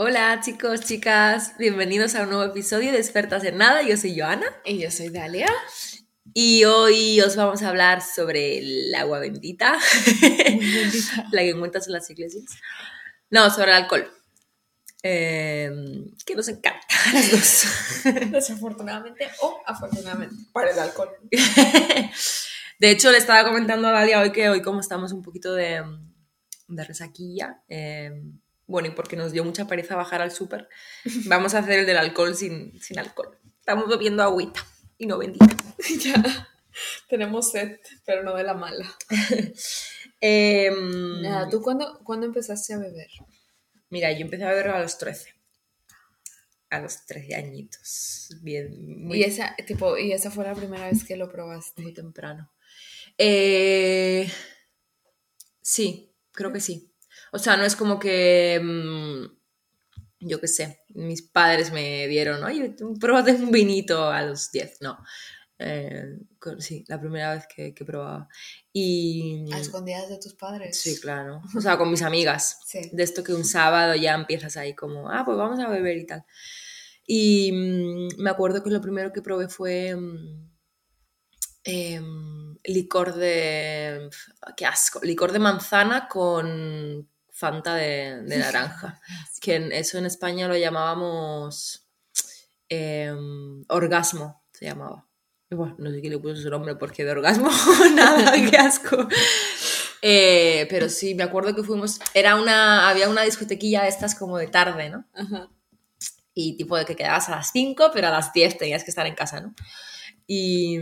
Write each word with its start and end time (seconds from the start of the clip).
Hola 0.00 0.38
chicos, 0.40 0.82
chicas, 0.82 1.54
bienvenidos 1.58 2.14
a 2.14 2.22
un 2.22 2.28
nuevo 2.28 2.44
episodio 2.44 2.92
de 2.92 2.98
Expertas 2.98 3.42
en 3.42 3.58
Nada. 3.58 3.82
Yo 3.82 3.96
soy 3.96 4.16
Joana. 4.16 4.46
Y 4.64 4.78
yo 4.78 4.92
soy 4.92 5.08
Dalia. 5.08 5.48
Y 6.32 6.62
hoy 6.66 7.20
os 7.20 7.34
vamos 7.34 7.64
a 7.64 7.68
hablar 7.70 8.00
sobre 8.00 8.58
el 8.58 8.94
agua 8.94 9.18
bendita, 9.18 9.76
la 11.32 11.42
que 11.42 11.50
encuentras 11.50 11.88
en 11.88 11.94
las 11.94 12.08
iglesias. 12.10 12.44
No, 13.28 13.50
sobre 13.50 13.72
el 13.72 13.76
alcohol. 13.78 14.08
Eh, 15.02 15.68
que 16.24 16.36
nos 16.36 16.46
encanta 16.46 16.86
a 17.06 17.14
las 17.14 17.32
dos. 17.32 17.64
Desafortunadamente 18.30 19.28
o 19.42 19.60
afortunadamente 19.66 20.36
para 20.52 20.70
el 20.70 20.78
alcohol. 20.78 21.10
De 22.78 22.90
hecho, 22.92 23.10
le 23.10 23.18
estaba 23.18 23.42
comentando 23.42 23.88
a 23.88 23.90
Dalia 23.90 24.20
hoy 24.20 24.30
que 24.30 24.48
hoy 24.48 24.62
como 24.62 24.78
estamos 24.78 25.10
un 25.10 25.22
poquito 25.22 25.54
de, 25.54 25.82
de 26.68 26.84
resaquilla, 26.84 27.64
eh, 27.68 28.12
bueno, 28.68 28.88
y 28.88 28.90
porque 28.92 29.16
nos 29.16 29.32
dio 29.32 29.44
mucha 29.44 29.66
pereza 29.66 29.96
bajar 29.96 30.20
al 30.22 30.30
súper, 30.30 30.68
vamos 31.24 31.54
a 31.54 31.58
hacer 31.58 31.80
el 31.80 31.86
del 31.86 31.96
alcohol 31.96 32.36
sin, 32.36 32.80
sin 32.80 32.98
alcohol. 32.98 33.36
Estamos 33.58 33.88
bebiendo 33.88 34.22
agüita 34.22 34.64
y 34.98 35.06
no 35.06 35.18
bendita. 35.18 35.56
ya. 36.04 36.48
Tenemos 37.08 37.50
sed, 37.50 37.80
pero 38.06 38.22
no 38.22 38.36
de 38.36 38.44
la 38.44 38.54
mala. 38.54 38.86
Em, 40.20 41.22
Nada, 41.22 41.48
¿tú 41.48 41.62
cuándo, 41.62 42.00
cuándo 42.02 42.26
empezaste 42.26 42.74
a 42.74 42.78
beber? 42.78 43.08
Mira, 43.88 44.10
yo 44.12 44.22
empecé 44.22 44.44
a 44.44 44.50
beber 44.50 44.68
a 44.68 44.80
los 44.80 44.98
13. 44.98 45.32
A 46.70 46.80
los 46.80 47.06
13 47.06 47.36
añitos. 47.36 48.28
Bien, 48.42 49.04
muy, 49.06 49.18
Y 49.18 49.22
esa, 49.22 49.54
tipo, 49.64 49.96
y 49.96 50.12
esa 50.12 50.32
fue 50.32 50.44
la 50.44 50.54
primera 50.54 50.90
vez 50.90 51.04
que 51.04 51.16
lo 51.16 51.30
probaste. 51.30 51.82
muy 51.82 51.94
temprano. 51.94 52.50
Eh, 53.16 54.28
sí, 55.62 56.12
creo 56.32 56.52
que 56.52 56.60
sí. 56.60 56.87
O 57.32 57.38
sea, 57.38 57.56
no 57.56 57.64
es 57.64 57.76
como 57.76 57.98
que. 57.98 58.60
mm, 58.62 59.38
yo 60.20 60.40
qué 60.40 60.48
sé, 60.48 60.80
mis 60.88 61.22
padres 61.22 61.72
me 61.72 62.08
dieron, 62.08 62.42
oye, 62.42 62.74
pruébate 62.98 63.32
un 63.34 63.50
vinito 63.52 64.10
a 64.10 64.22
los 64.22 64.50
10. 64.50 64.80
No. 64.80 64.98
Eh, 65.60 66.18
con- 66.38 66.60
sí, 66.60 66.84
la 66.88 67.00
primera 67.00 67.34
vez 67.34 67.44
que, 67.52 67.74
que 67.74 67.84
probaba. 67.84 68.28
Y. 68.72 69.44
A 69.52 69.58
escondidas 69.58 70.08
de 70.08 70.18
tus 70.18 70.34
padres. 70.34 70.80
Sí, 70.80 71.00
claro. 71.00 71.42
O 71.56 71.60
sea, 71.60 71.76
con 71.78 71.90
mis 71.90 72.02
amigas. 72.02 72.60
Sí. 72.66 72.90
De 72.92 73.02
esto 73.02 73.24
que 73.24 73.32
un 73.32 73.44
sábado 73.44 73.94
ya 73.94 74.14
empiezas 74.14 74.56
ahí 74.56 74.74
como, 74.74 75.10
ah, 75.10 75.22
pues 75.24 75.36
vamos 75.38 75.58
a 75.60 75.68
beber 75.68 75.96
y 75.96 76.06
tal. 76.06 76.24
Y 77.06 77.50
mm, 77.52 78.22
me 78.22 78.30
acuerdo 78.30 78.62
que 78.62 78.70
lo 78.70 78.80
primero 78.80 79.12
que 79.12 79.22
probé 79.22 79.48
fue 79.48 79.96
mm, 79.96 80.50
em, 81.64 82.56
licor 82.64 83.14
de... 83.14 84.10
¡Qué 84.56 84.66
asco! 84.66 85.00
Licor 85.02 85.32
de 85.32 85.38
manzana 85.38 86.08
con 86.08 87.08
Fanta 87.38 87.74
de, 87.74 88.22
de 88.22 88.38
naranja. 88.44 89.00
que 89.40 89.54
en- 89.56 89.72
eso 89.72 89.98
en 89.98 90.06
España 90.06 90.48
lo 90.48 90.56
llamábamos 90.56 91.86
em, 92.68 93.64
orgasmo, 93.68 94.42
se 94.52 94.66
llamaba. 94.66 95.06
Y 95.50 95.54
bueno, 95.54 95.76
no 95.78 95.90
sé 95.90 96.00
quién 96.00 96.12
le 96.12 96.18
puso 96.18 96.36
su 96.36 96.50
nombre 96.50 96.76
porque 96.76 97.04
de 97.04 97.12
orgasmo, 97.12 97.48
nada, 97.94 98.32
qué 98.50 98.56
asco. 98.58 99.08
Eh, 100.02 100.66
pero 100.70 100.88
sí, 100.88 101.14
me 101.14 101.22
acuerdo 101.24 101.54
que 101.54 101.62
fuimos, 101.62 102.00
era 102.14 102.36
una, 102.36 102.88
había 102.88 103.08
una 103.08 103.22
discotequilla 103.22 103.82
de 103.82 103.88
estas 103.88 104.14
como 104.14 104.36
de 104.38 104.48
tarde, 104.48 104.90
¿no? 104.90 105.06
Ajá. 105.14 105.48
Y 106.34 106.56
tipo 106.56 106.76
de 106.76 106.84
que 106.84 106.94
quedabas 106.96 107.28
a 107.28 107.32
las 107.36 107.50
5, 107.50 107.90
pero 107.92 108.08
a 108.08 108.10
las 108.12 108.32
10 108.32 108.58
tenías 108.58 108.84
que 108.84 108.90
estar 108.90 109.06
en 109.06 109.14
casa, 109.16 109.40
¿no? 109.40 109.54
Y, 110.26 110.78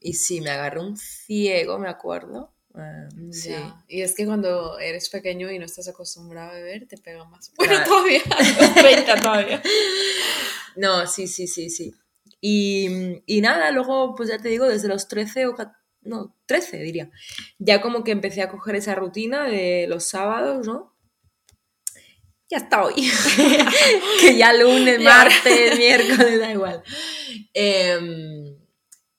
y 0.00 0.14
sí, 0.14 0.40
me 0.40 0.50
agarré 0.50 0.80
un 0.80 0.96
ciego, 0.96 1.78
me 1.78 1.88
acuerdo. 1.88 2.55
Eh, 2.76 3.08
sí. 3.32 3.50
Ya. 3.50 3.82
Y 3.88 4.02
es 4.02 4.14
que 4.14 4.26
cuando 4.26 4.78
eres 4.78 5.08
pequeño 5.08 5.50
y 5.50 5.58
no 5.58 5.64
estás 5.64 5.88
acostumbrado 5.88 6.50
a 6.50 6.54
beber, 6.54 6.86
te 6.86 6.98
pega 6.98 7.24
más. 7.24 7.52
Bueno, 7.56 7.74
Claro. 7.74 7.90
todavía. 7.90 8.20
a 8.30 8.62
los 8.62 8.74
30 8.74 9.16
todavía. 9.16 9.62
No, 10.76 11.06
sí, 11.06 11.26
sí, 11.26 11.46
sí, 11.46 11.70
sí. 11.70 11.94
Y, 12.40 13.22
y 13.24 13.40
nada, 13.40 13.70
luego, 13.70 14.14
pues 14.14 14.28
ya 14.28 14.38
te 14.38 14.48
digo, 14.50 14.66
desde 14.68 14.88
los 14.88 15.08
13 15.08 15.46
o... 15.46 15.54
No, 16.02 16.36
13 16.46 16.76
diría. 16.78 17.10
Ya 17.58 17.80
como 17.80 18.04
que 18.04 18.12
empecé 18.12 18.42
a 18.42 18.48
coger 18.48 18.76
esa 18.76 18.94
rutina 18.94 19.44
de 19.48 19.86
los 19.88 20.04
sábados, 20.04 20.66
¿no? 20.66 20.94
Ya 22.48 22.58
está 22.58 22.84
hoy. 22.84 22.94
que 24.20 24.36
ya 24.36 24.52
lunes, 24.52 25.00
martes, 25.02 25.76
miércoles, 25.78 26.38
da 26.38 26.52
igual. 26.52 26.82
Em, 27.54 28.54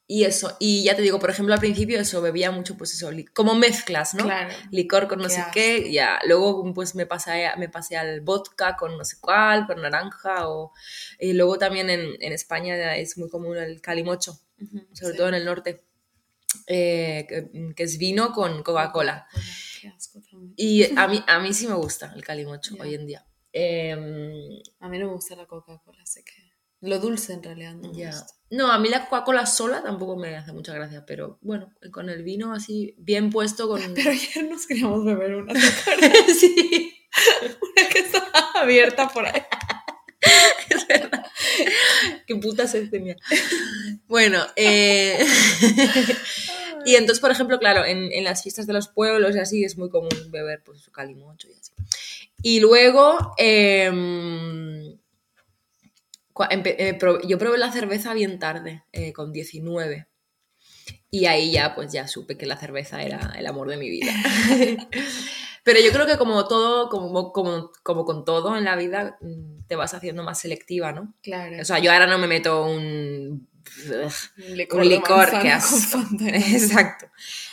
y 0.09 0.23
eso, 0.23 0.56
y 0.59 0.84
ya 0.84 0.95
te 0.95 1.01
digo, 1.01 1.19
por 1.19 1.29
ejemplo, 1.29 1.53
al 1.53 1.59
principio 1.59 2.00
eso, 2.00 2.22
bebía 2.22 2.50
mucho, 2.50 2.78
pues 2.78 2.94
eso, 2.94 3.09
como 3.34 3.56
mezclas, 3.56 4.13
¿no? 4.13 4.23
Claro. 4.23 4.53
licor 4.72 5.09
con 5.09 5.19
no 5.19 5.28
sé 5.28 5.44
qué, 5.53 5.91
ya. 5.91 6.19
Luego 6.25 6.73
pues 6.73 6.95
me 6.95 7.06
pasé, 7.06 7.50
me 7.57 7.68
pasé 7.68 7.97
al 7.97 8.22
vodka 8.22 8.78
con 8.78 8.97
no 8.97 9.03
sé 9.03 9.17
cuál, 9.19 9.67
con 9.67 9.81
naranja 9.81 10.47
o... 10.47 10.72
Y 11.19 11.34
luego 11.34 11.57
también 11.57 11.90
en, 11.90 12.16
en 12.22 12.31
España 12.31 12.96
es 12.96 13.17
muy 13.17 13.29
común 13.29 13.57
el 13.57 13.81
calimocho, 13.81 14.40
sobre 14.94 15.12
sí. 15.12 15.17
todo 15.17 15.28
en 15.28 15.34
el 15.34 15.44
norte, 15.46 15.84
eh, 16.67 17.25
que, 17.28 17.73
que 17.75 17.84
es 17.84 17.97
vino 17.97 18.31
con 18.31 18.63
Coca-Cola. 18.63 19.28
Y 20.56 20.97
a 20.97 21.07
mí, 21.07 21.22
a 21.28 21.40
mí 21.40 21.53
sí 21.53 21.67
me 21.67 21.73
gusta 21.73 22.13
el 22.16 22.23
calimocho 22.23 22.75
hoy 22.79 22.96
en 22.96 23.07
día. 23.07 23.25
Em, 23.51 24.62
A 24.79 24.88
mí 24.88 25.00
no 25.00 25.07
me 25.07 25.13
gusta 25.13 25.35
la 25.35 25.46
Coca-Cola, 25.46 26.03
así 26.03 26.23
que. 26.23 26.47
Lo 26.82 27.00
dulce 27.00 27.34
en 27.34 27.44
realidad 27.44 27.74
no 27.76 27.92
me 27.92 27.98
ya. 27.98 28.12
gusta. 28.12 28.34
No, 28.50 28.72
a 28.72 28.80
mí 28.80 28.88
la 28.88 29.10
Coca-Cola 29.10 29.46
sola 29.46 29.84
tampoco 29.84 30.16
me 30.16 30.36
hace 30.38 30.54
mucha 30.54 30.74
gracia, 30.74 31.06
pero 31.06 31.38
bueno, 31.42 31.74
con 31.92 32.10
el 32.10 32.24
vino 32.24 32.54
así 32.54 32.96
bien 32.98 33.30
puesto 33.30 33.68
con... 33.68 33.82
Pero 33.96 34.12
ayer 34.12 34.46
nos 34.50 34.66
queríamos 34.68 35.04
beber 35.04 35.36
una, 35.36 35.54
sí. 36.40 36.94
Una 37.42 37.90
que 37.90 38.00
estaba 38.00 38.32
abierta 38.56 39.10
por 39.10 39.26
ahí. 39.26 39.42
Es 40.70 40.86
verdad. 40.88 41.26
Qué 42.26 42.36
puta 42.36 42.68
sed 42.68 42.90
tenía. 42.90 43.16
Bueno, 44.08 44.46
eh, 44.56 45.26
y 46.86 46.96
entonces, 46.96 47.22
por 47.22 47.32
ejemplo, 47.32 47.58
claro, 47.59 47.86
en, 47.86 48.12
en 48.12 48.24
las 48.24 48.44
fiestas 48.44 48.68
de 48.68 48.74
los 48.74 48.90
pueblos 48.90 49.36
y 49.36 49.40
así 49.40 49.64
es 49.64 49.78
muy 49.78 49.90
común 49.90 50.09
beber 50.30 50.62
pues 50.66 50.90
calimocho 50.92 51.48
y 51.50 51.54
así. 51.54 51.72
Y 52.42 52.59
luego, 52.59 53.34
eh, 53.38 54.98
yo 57.28 57.38
probé 57.38 57.58
la 57.58 57.72
cerveza 57.72 58.14
bien 58.14 58.40
tarde, 58.40 58.84
eh, 58.92 59.14
con 59.14 59.31
19. 59.31 60.08
Y 61.09 61.25
ahí 61.25 61.52
ya, 61.52 61.74
pues 61.74 61.92
ya 61.92 62.08
supe 62.08 62.38
que 62.38 62.46
la 62.46 62.58
cerveza 62.58 63.02
era 63.02 63.34
el 63.38 63.48
amor 63.48 63.70
de 63.70 63.78
mi 63.78 63.90
vida. 63.90 64.12
Pero 65.64 65.81
yo 65.81 65.92
creo 65.92 66.06
que 66.06 66.18
como 66.18 66.47
todo, 66.47 66.88
como, 66.88 67.34
como, 67.34 67.72
como 67.84 68.06
con 68.06 68.24
todo 68.24 68.58
en 68.58 68.64
la 68.64 68.78
vida, 68.78 69.18
mm, 69.20 69.64
te 69.68 69.76
vas 69.76 69.94
haciendo 69.94 70.24
más 70.24 70.40
selectiva, 70.40 70.94
¿no? 70.94 71.14
Claro. 71.22 71.62
O 71.62 71.66
sea, 71.66 71.80
yo 71.80 71.92
ahora 71.92 72.08
no 72.08 72.18
me 72.18 72.28
meto 72.28 72.64
un... 72.64 73.50
un 73.90 74.58
licor, 74.58 74.80
un 74.80 74.88
licor 74.88 75.30
que. 75.42 75.52
Fanta. 75.59 76.30
Exacto. 76.30 77.08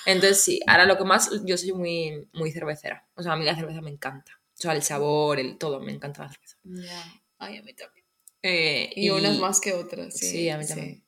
Entonces 0.06 0.43
sí, 0.43 0.61
ahora 0.67 0.84
lo 0.84 0.97
que 0.97 1.05
más, 1.05 1.28
yo 1.44 1.56
soy 1.59 1.73
muy, 1.73 2.28
muy 2.33 2.53
cervecera. 2.53 3.05
O 3.17 3.23
sea, 3.23 3.33
a 3.33 3.37
mí 3.37 3.44
la 3.44 3.56
cerveza 3.56 3.81
me 3.81 3.91
encanta. 3.91 4.33
O 4.37 4.62
sea, 4.62 4.73
el 4.75 4.83
sabor, 4.83 5.41
el 5.41 5.59
todo, 5.59 5.81
me 5.81 5.91
encanta 5.91 6.23
la 6.23 6.28
cerveza. 6.28 6.56
Ya. 6.62 7.21
Ay, 7.39 7.59
a 7.59 7.62
mí 7.62 7.75
también. 7.75 8.03
Eh, 8.47 8.91
Y, 8.94 9.09
unas 9.09 9.38
más 9.38 9.59
que 9.59 9.72
otras. 9.72 10.15
Sí, 10.15 10.27
sí, 10.27 10.50
a 10.50 10.59
mí 10.59 10.66
también. 10.66 11.03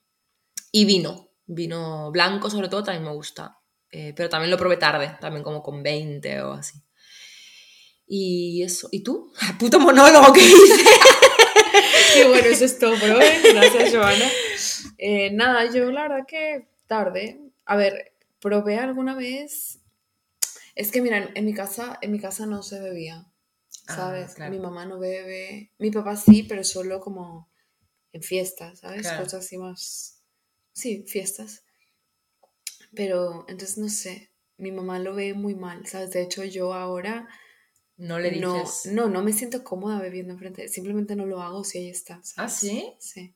Y 0.72 0.86
vino, 0.86 1.28
vino 1.44 2.10
blanco 2.10 2.48
sobre 2.48 2.70
todo 2.70 2.82
también 2.82 3.04
me 3.04 3.12
gusta. 3.12 3.58
Eh, 3.90 4.14
pero 4.16 4.30
también 4.30 4.50
lo 4.50 4.56
probé 4.56 4.78
tarde, 4.78 5.16
también 5.20 5.44
como 5.44 5.62
con 5.62 5.82
20 5.82 6.40
o 6.40 6.52
así. 6.54 6.82
Y 8.06 8.62
eso, 8.62 8.88
¿y 8.90 9.02
tú? 9.02 9.34
Puto 9.58 9.78
monólogo 9.78 10.32
que 10.32 10.40
hice. 10.40 10.84
Y 12.18 12.28
bueno, 12.28 12.48
eso 12.48 12.64
es 12.64 12.78
todo 12.78 12.98
por 12.98 13.10
hoy. 13.10 13.24
Gracias, 13.52 13.94
Joana. 13.94 14.30
Eh, 14.96 15.30
nada, 15.32 15.70
yo 15.70 15.90
la 15.90 16.08
verdad 16.08 16.26
que 16.26 16.66
tarde. 16.86 17.38
A 17.66 17.76
ver, 17.76 18.14
probé 18.40 18.78
alguna 18.78 19.14
vez. 19.14 19.80
Es 20.74 20.90
que 20.90 21.02
mira, 21.02 21.30
en 21.34 21.44
mi 21.44 21.52
casa, 21.52 21.98
en 22.00 22.12
mi 22.12 22.18
casa 22.18 22.46
no 22.46 22.62
se 22.62 22.80
bebía. 22.80 23.26
Ah, 23.88 23.94
¿Sabes? 23.96 24.34
claro. 24.34 24.52
Mi 24.52 24.58
mamá 24.60 24.84
no 24.86 24.98
bebe. 24.98 25.72
Mi 25.78 25.90
papá 25.90 26.16
sí, 26.16 26.42
pero 26.44 26.64
solo 26.64 27.00
como 27.00 27.48
en 28.12 28.22
fiestas, 28.22 28.80
¿sabes? 28.80 29.02
Claro. 29.02 29.24
Cosas 29.24 29.44
así 29.44 29.58
más. 29.58 30.22
Sí, 30.72 31.04
fiestas. 31.06 31.64
Pero 32.94 33.44
entonces 33.48 33.78
no 33.78 33.88
sé. 33.88 34.30
Mi 34.58 34.72
mamá 34.72 34.98
lo 34.98 35.14
ve 35.14 35.34
muy 35.34 35.54
mal, 35.54 35.86
¿sabes? 35.86 36.10
De 36.12 36.22
hecho, 36.22 36.42
yo 36.44 36.72
ahora 36.72 37.28
No 37.98 38.18
le 38.18 38.30
no, 38.40 38.54
dices... 38.62 38.92
no, 38.92 39.08
no 39.08 39.22
me 39.22 39.32
siento 39.32 39.62
cómoda 39.64 40.00
bebiendo 40.00 40.32
enfrente. 40.32 40.68
Simplemente 40.68 41.14
no 41.16 41.26
lo 41.26 41.42
hago 41.42 41.62
si 41.64 41.78
ella 41.78 41.92
está. 41.92 42.14
¿Ah, 42.16 42.48
¿sabes? 42.48 42.52
sí? 42.54 42.94
Sí. 42.98 43.34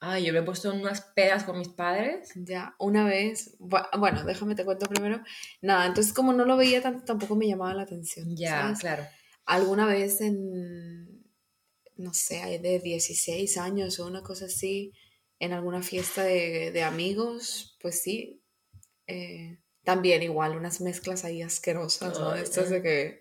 Ay, 0.00 0.24
yo 0.26 0.32
me 0.32 0.38
he 0.38 0.42
puesto 0.42 0.72
unas 0.72 1.00
pedas 1.00 1.44
con 1.44 1.58
mis 1.58 1.68
padres. 1.68 2.30
Ya, 2.36 2.74
una 2.78 3.04
vez, 3.04 3.58
bu- 3.58 3.86
bueno, 3.98 4.24
déjame 4.24 4.54
te 4.54 4.64
cuento 4.64 4.86
primero. 4.86 5.22
Nada, 5.60 5.86
entonces 5.86 6.12
como 6.12 6.32
no 6.32 6.44
lo 6.44 6.56
veía 6.56 6.80
tanto, 6.80 7.04
tampoco 7.04 7.34
me 7.36 7.48
llamaba 7.48 7.74
la 7.74 7.82
atención. 7.82 8.36
Ya, 8.36 8.60
¿sabes? 8.60 8.78
claro. 8.78 9.04
Alguna 9.48 9.86
vez 9.86 10.20
en, 10.20 11.24
no 11.96 12.14
sé, 12.14 12.58
de 12.62 12.78
16 12.80 13.56
años 13.58 13.98
o 13.98 14.06
una 14.06 14.22
cosa 14.22 14.46
así, 14.46 14.92
en 15.40 15.52
alguna 15.52 15.82
fiesta 15.82 16.22
de, 16.24 16.70
de 16.72 16.82
amigos, 16.82 17.76
pues 17.80 18.02
sí. 18.02 18.42
eh, 19.06 19.58
también 19.84 20.22
igual, 20.22 20.56
unas 20.56 20.80
mezclas 20.82 21.24
ahí 21.24 21.42
asquerosas, 21.42 22.20
¿no? 22.20 22.32
Ay, 22.32 22.42
Estas 22.42 22.70
de 22.70 22.76
ay. 22.76 22.82
que 22.82 23.20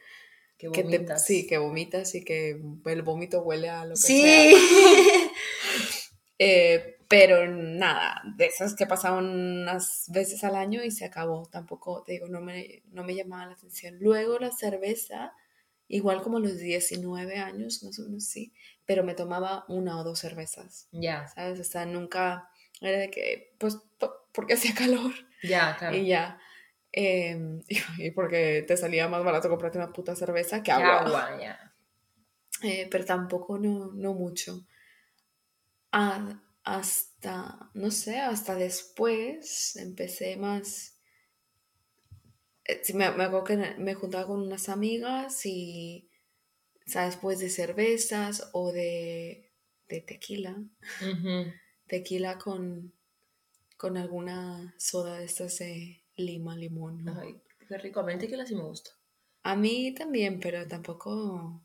Que 0.58 0.70
que 0.72 0.84
te- 0.84 1.20
sí, 1.20 1.48
que 1.48 1.58
vomitas 1.60 2.16
y 2.16 2.24
que 2.26 2.60
el 2.86 3.02
vómito 3.04 3.42
huele 3.42 3.70
a 3.70 3.86
lo 3.86 3.96
que 3.96 3.98
sea. 4.02 4.08
Sí. 4.08 4.56
Eh, 6.40 6.98
pero 7.08 7.48
nada, 7.48 8.22
de 8.38 8.46
esas 8.48 8.76
que 8.76 8.86
pasaban 8.86 9.26
unas 9.26 10.06
veces 10.10 10.44
al 10.44 10.56
año 10.56 10.84
y 10.84 10.92
se 10.92 11.06
acabó. 11.06 11.48
Tampoco, 11.52 12.04
te 12.06 12.14
digo, 12.14 12.28
no 12.28 12.42
me, 12.42 12.84
no 12.92 13.04
me 13.04 13.16
llamaba 13.16 13.48
la 13.48 13.54
atención. 13.54 13.98
Luego 14.00 14.38
la 14.40 14.52
cerveza, 14.52 15.34
igual 15.88 16.22
como 16.22 16.38
a 16.38 16.42
los 16.42 16.58
19 16.58 17.38
años, 17.38 17.84
más 17.84 18.00
o 18.00 18.04
menos 18.04 18.26
sí, 18.26 18.54
pero 18.86 19.04
me 19.04 19.16
tomaba 19.16 19.66
una 19.68 20.00
o 20.00 20.04
dos 20.04 20.20
cervezas, 20.20 20.88
ya, 20.92 21.28
¿sabes? 21.28 21.60
O 21.60 21.64
sea, 21.64 21.86
nunca 21.86 22.50
era 22.82 23.00
de 23.00 23.10
que, 23.10 23.56
pues, 23.60 23.78
po- 24.00 24.28
porque 24.34 24.54
hacía 24.56 24.74
calor 24.76 25.14
ya, 25.44 25.76
claro. 25.78 25.96
y 25.98 26.08
ya. 26.08 26.40
Em, 26.92 27.62
y, 27.98 28.12
porque 28.12 28.64
te 28.68 28.78
salía 28.78 29.08
más 29.08 29.24
barato 29.24 29.50
comprarte 29.50 29.78
una 29.78 29.92
puta 29.94 30.16
cerveza 30.16 30.64
que 30.64 30.72
agua. 30.72 31.00
agua, 31.00 31.42
ya. 31.42 31.60
Eh, 32.64 32.88
pero 32.90 33.06
tampoco 33.06 33.60
no, 33.60 33.92
no 33.94 34.16
mucho. 34.16 34.66
A- 35.92 36.42
hasta, 36.64 37.70
no 37.74 37.92
sé, 37.92 38.18
hasta 38.20 38.56
después 38.56 39.76
empecé 39.78 40.36
más. 40.38 40.97
Eh, 42.68 42.82
me, 42.94 43.10
me 43.12 43.24
acuerdo 43.26 43.44
que 43.44 43.58
me 43.78 43.94
juntaba 43.94 44.28
con 44.28 44.42
unas 44.42 44.70
amigas 44.70 45.46
y, 45.46 46.10
¿sabes? 46.86 47.18
Pues 47.18 47.40
de 47.40 47.50
cervezas 47.50 48.50
o 48.54 48.72
de, 48.72 49.52
de 49.88 50.02
tequila. 50.02 50.58
Tequila 51.88 52.38
con, 52.38 52.94
con 53.78 53.98
alguna 53.98 54.76
soda 54.78 55.20
de 55.20 55.26
estas 55.26 55.60
de 55.60 56.04
lima, 56.16 56.56
limón. 56.56 57.04
¿no? 57.06 57.20
Ay, 57.20 57.42
qué 57.68 57.78
rico. 57.78 58.00
A 58.00 58.04
mí 58.04 58.14
el 58.14 58.20
tequila 58.20 58.46
sí 58.46 58.56
me 58.56 58.64
gusta. 58.64 58.92
A 59.44 59.56
mí 59.56 59.94
también, 59.94 60.40
pero 60.40 60.68
tampoco. 60.68 61.62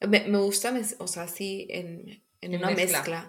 Me, 0.00 0.28
me 0.28 0.38
gusta, 0.38 0.72
o 0.98 1.08
sea, 1.08 1.26
sí, 1.28 1.66
en, 1.70 2.22
en 2.40 2.56
una 2.56 2.70
mezcla. 2.70 3.28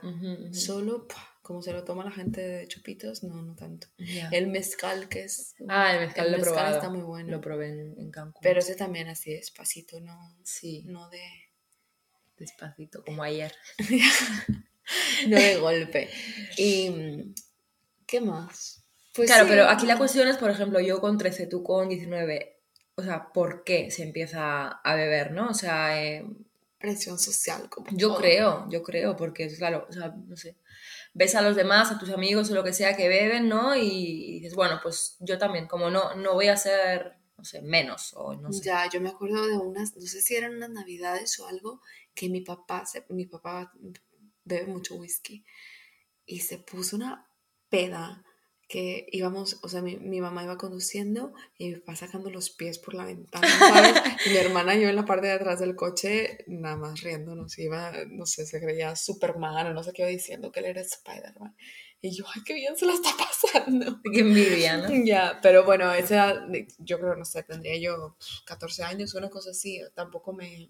Solo. 0.52 1.08
Como 1.50 1.63
se 1.63 1.74
lo 1.74 1.84
toma 1.84 2.06
la 2.06 2.12
gente 2.12 2.48
de 2.48 2.68
chupitos, 2.68 3.24
no, 3.24 3.42
no 3.42 3.56
tanto. 3.56 3.88
El 4.31 4.46
mezcal, 4.50 5.10
que 5.10 5.24
es. 5.24 5.56
Ah, 5.68 5.94
el 5.96 6.01
mezcal 6.01 6.28
el 6.28 6.34
lo 6.34 6.38
mezcal 6.38 6.54
probado. 6.54 6.75
está 6.78 6.90
muy 6.92 7.01
bueno. 7.01 7.31
Lo 7.31 7.42
probé 7.42 7.69
en, 7.69 7.96
en 8.00 8.12
Cancún. 8.12 8.40
Pero 8.44 8.60
ese 8.60 8.75
también 8.75 9.07
así 9.07 9.34
despacito, 9.34 10.00
no, 10.00 10.16
Sí, 10.44 10.84
no 10.86 11.10
de. 11.10 11.24
despacito, 12.38 13.04
como 13.04 13.24
ayer. 13.24 13.51
No 15.28 15.38
de 15.38 15.57
golpe. 15.57 16.10
Y. 16.56 17.34
¿Qué 18.06 18.22
más? 18.22 18.84
Pues 19.16 19.28
claro, 19.28 19.45
sí, 19.45 19.50
pero 19.50 19.68
aquí 19.69 19.88
la 19.88 19.98
cuestión 19.98 20.28
es, 20.28 20.38
por 20.38 20.52
ejemplo, 20.52 20.80
yo 20.80 21.02
con 21.02 21.18
13, 21.18 21.48
tú 21.48 21.63
con 21.63 21.90
19. 21.90 22.60
O 22.94 23.02
sea, 23.02 23.31
¿por 23.34 23.63
qué 23.63 23.90
se 23.90 24.04
empieza 24.04 24.68
a 24.68 24.95
beber, 24.95 25.31
no? 25.31 25.50
O 25.50 25.54
sea, 25.56 26.00
eh, 26.04 26.25
Presión 26.80 27.19
social, 27.19 27.69
como. 27.69 27.88
yo 27.92 28.10
todo. 28.10 28.18
creo, 28.19 28.69
yo 28.69 28.81
creo, 28.84 29.18
porque, 29.18 29.50
claro, 29.57 29.86
o 29.90 29.92
sea, 29.92 30.16
no 30.16 30.38
sé. 30.38 30.56
Ves 31.14 31.36
a 31.36 31.42
los 31.42 31.56
demás, 31.56 31.92
a 31.92 32.00
tus 32.00 32.12
amigos 32.12 32.50
o 32.52 32.56
lo 32.56 32.64
que 32.64 32.74
sea 32.74 32.96
que 32.96 33.08
beben, 33.10 33.50
¿no? 33.50 33.76
Y 33.76 34.40
dices, 34.40 34.56
bueno, 34.56 34.80
pues 34.82 35.18
yo 35.20 35.38
también, 35.38 35.68
como 35.68 35.90
no, 35.90 36.16
no 36.16 36.34
voy 36.34 36.48
a 36.48 36.56
ser, 36.58 37.18
no 37.38 37.44
sé, 37.44 37.62
menos 37.62 38.14
o 38.16 38.36
no 38.36 38.52
sé. 38.54 38.64
Ya, 38.66 38.88
yo 38.90 39.02
me 39.02 39.10
acuerdo 39.10 39.48
de 39.48 39.58
unas, 39.58 39.96
no 39.96 40.02
sé 40.06 40.22
si 40.22 40.36
eran 40.36 40.56
unas 40.56 40.70
navidades 40.70 41.40
o 41.40 41.48
algo, 41.48 41.82
que 42.14 42.30
mi 42.30 42.42
papá, 42.42 42.86
se- 42.86 43.06
mi 43.10 43.26
papá 43.26 43.72
bebe 44.44 44.68
mucho 44.68 44.96
whisky 44.96 45.44
y 46.26 46.40
se 46.42 46.60
puso 46.60 46.96
una 46.96 47.28
peda 47.70 48.24
que 48.69 49.07
íbamos, 49.12 49.57
o 49.63 49.68
sea, 49.68 49.81
mi, 49.81 49.98
mi 49.98 50.21
mamá 50.21 50.44
iba 50.44 50.57
conduciendo 50.57 51.33
y 51.57 51.69
mi 51.69 51.75
papá 51.77 51.95
sacando 51.98 52.30
los 52.30 52.51
pies 52.51 52.80
por 52.80 52.94
la 52.94 53.04
ventana, 53.06 53.48
¿sabes? 53.68 53.95
Y 54.25 54.30
mi 54.30 54.38
hermana 54.38 54.75
y 54.75 54.81
yo 54.83 54.89
en 54.89 54.95
la 54.95 55.06
parte 55.06 55.27
de 55.27 55.33
atrás 55.33 55.60
del 55.60 55.75
coche, 55.75 56.45
nada 56.48 56.77
más 56.77 57.01
riéndonos, 57.01 57.57
iba, 57.60 57.92
no 58.07 58.25
sé, 58.27 58.45
se 58.45 58.62
creía 58.62 58.95
Superman 58.95 59.68
o 59.68 59.74
no 59.74 59.83
sé 59.83 59.92
qué 59.94 60.04
iba 60.04 60.12
diciendo, 60.12 60.51
que 60.51 60.62
él 60.62 60.68
era 60.68 60.81
Spider-Man. 60.81 61.56
Y 62.01 62.16
yo, 62.16 62.25
ay, 62.33 62.44
qué 62.45 62.54
bien 62.54 62.77
se 62.77 62.86
la 62.86 62.94
está 62.94 63.10
pasando. 63.18 64.00
Qué 64.13 64.19
envidia, 64.19 64.77
¿no? 64.77 64.88
Ya, 65.06 65.39
pero 65.42 65.66
bueno, 65.66 65.92
esa 65.94 66.45
yo 66.77 67.00
creo, 67.00 67.16
no 67.16 67.25
sé, 67.25 67.44
tendría 67.44 67.77
yo 67.77 68.16
pues, 68.19 68.42
14 68.45 68.83
años, 68.83 69.16
una 69.16 69.30
cosa 69.30 69.50
así, 69.50 69.81
tampoco 69.95 70.31
me, 70.33 70.69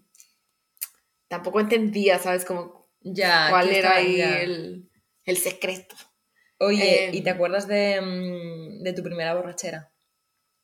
tampoco 1.27 1.59
entendía, 1.59 2.19
¿sabes? 2.19 2.45
Como 2.45 2.87
Ya, 3.01 3.49
cuál 3.49 3.69
era 3.69 3.95
ahí 3.95 4.17
ya. 4.17 4.41
el, 4.41 4.89
el 5.25 5.37
secreto. 5.37 5.95
Oye, 6.59 7.05
Em, 7.07 7.15
¿y 7.15 7.21
te 7.21 7.29
acuerdas 7.29 7.67
de, 7.67 8.01
mm, 8.01 8.83
de 8.83 8.93
tu 8.93 9.01
primera 9.01 9.33
borrachera? 9.33 9.91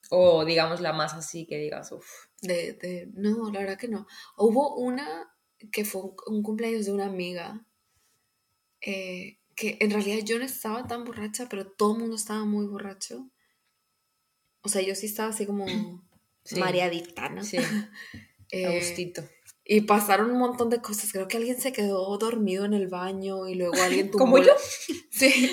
O 0.10 0.46
digamos 0.46 0.82
la 0.82 0.94
más 0.94 1.14
así 1.14 1.48
que 1.48 1.58
digas, 1.58 1.92
uff. 1.92 2.08
De, 2.42 2.74
de, 2.74 3.10
no, 3.14 3.50
la 3.52 3.60
verdad 3.62 3.78
que 3.78 3.88
no. 3.88 4.06
Hubo 4.38 4.76
una 4.76 5.32
que 5.72 5.86
fue 5.86 6.02
un, 6.28 6.44
cumpleaños 6.44 6.86
de 6.86 6.92
una 6.92 7.06
amiga, 7.06 7.66
eh, 8.82 9.40
que 9.56 9.78
en 9.80 9.90
realidad 9.92 10.24
yo 10.26 10.38
no 10.38 10.46
estaba 10.46 10.86
tan 10.86 11.06
borracha, 11.06 11.48
pero 11.50 11.72
todo 11.72 11.94
el 11.94 12.00
mundo 12.00 12.16
estaba 12.18 12.44
muy 12.46 12.68
borracho. 12.68 13.32
O 14.62 14.70
sea, 14.70 14.82
yo 14.82 14.96
sí 14.96 15.06
estaba 15.06 15.30
así 15.30 15.46
como 15.46 16.04
Sí. 16.44 16.60
mareadita, 16.60 17.30
¿no? 17.30 17.44
Sí, 17.44 17.58
Eh, 18.52 18.66
Agustito. 18.68 19.24
Y 19.68 19.82
pasaron 19.82 20.30
un 20.30 20.38
montón 20.38 20.70
de 20.70 20.80
cosas. 20.80 21.12
Creo 21.12 21.28
que 21.28 21.38
alguien 21.38 21.60
se 21.60 21.74
quedó 21.74 22.16
dormido 22.20 22.66
en 22.66 22.76
el 22.76 22.88
baño 22.88 23.48
y 23.48 23.56
luego 23.56 23.82
alguien 23.82 24.12
tumbó 24.12 24.26
¿Como 24.26 24.38
la- 24.38 24.46
yo? 24.46 24.54
Sí, 25.10 25.50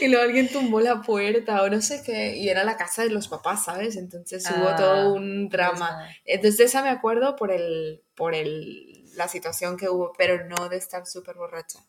y 0.00 0.06
luego 0.08 0.22
alguien 0.24 0.48
tumbó 0.48 0.80
la 0.80 1.00
puerta 1.02 1.62
o 1.62 1.68
no 1.68 1.80
sé 1.82 2.02
qué. 2.04 2.36
Y 2.36 2.48
era 2.50 2.62
la 2.62 2.76
casa 2.76 3.02
de 3.02 3.10
los 3.10 3.26
papás, 3.26 3.64
¿sabes? 3.64 3.96
Entonces 3.96 4.44
hubo 4.50 4.68
Ah, 4.68 4.76
todo 4.76 5.14
un 5.14 5.48
Pues 5.48 5.52
drama. 5.52 6.08
Entonces 6.24 6.60
esa 6.60 6.82
me 6.82 6.90
acuerdo 6.90 7.34
por 7.34 7.50
el, 7.50 8.02
por 8.14 8.34
el, 8.34 9.04
la 9.16 9.26
situación 9.28 9.76
que 9.76 9.88
hubo, 9.88 10.12
pero 10.16 10.46
no 10.46 10.68
de 10.68 10.76
estar 10.76 11.06
súper 11.06 11.36
borracha. 11.36 11.80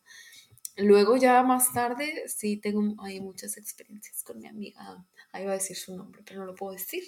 Luego 0.78 1.18
ya 1.18 1.44
más 1.44 1.74
tarde 1.74 2.24
sí 2.28 2.58
tengo 2.58 2.96
hay 3.04 3.20
muchas 3.20 3.58
experiencias 3.58 4.24
con 4.24 4.40
mi 4.40 4.48
amiga. 4.48 5.06
Ahí 5.34 5.44
iba 5.44 5.52
a 5.52 5.56
decir 5.58 5.76
su 5.76 5.96
nombre, 5.96 6.22
pero 6.26 6.40
no 6.40 6.46
lo 6.46 6.56
puedo 6.56 6.72
decir. 6.74 7.04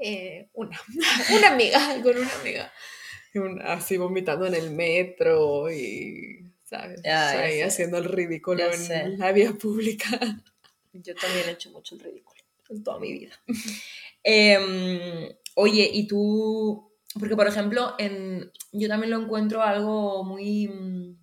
Eh, 0.00 0.48
una, 0.54 0.80
una 1.36 1.48
amiga, 1.52 2.00
con 2.02 2.16
una 2.16 2.32
amiga. 2.40 2.72
Así 3.64 3.96
vomitando 3.96 4.46
en 4.46 4.54
el 4.54 4.70
metro 4.70 5.70
y, 5.70 6.50
¿sabes? 6.64 7.00
Ya, 7.02 7.30
Ahí 7.30 7.58
sé. 7.58 7.64
haciendo 7.64 7.98
el 7.98 8.04
ridículo 8.04 8.58
Ya 8.58 8.66
en 8.66 8.78
sé. 8.78 9.08
la 9.18 9.32
vía 9.32 9.52
pública. 9.52 10.08
Yo 10.92 11.14
también 11.14 11.48
he 11.48 11.52
hecho 11.52 11.70
mucho 11.70 11.94
el 11.94 12.02
ridículo 12.02 12.42
en 12.68 12.82
toda 12.82 12.98
mi 12.98 13.12
vida. 13.12 13.32
Em, 14.24 15.34
oye, 15.56 15.90
y 15.92 16.06
tú, 16.06 16.92
porque 17.18 17.34
por 17.34 17.48
ejemplo, 17.48 17.96
en, 17.98 18.52
yo 18.70 18.86
también 18.86 19.10
lo 19.10 19.20
encuentro 19.20 19.62
algo 19.62 20.22
muy, 20.22 20.68
mm, 20.68 21.16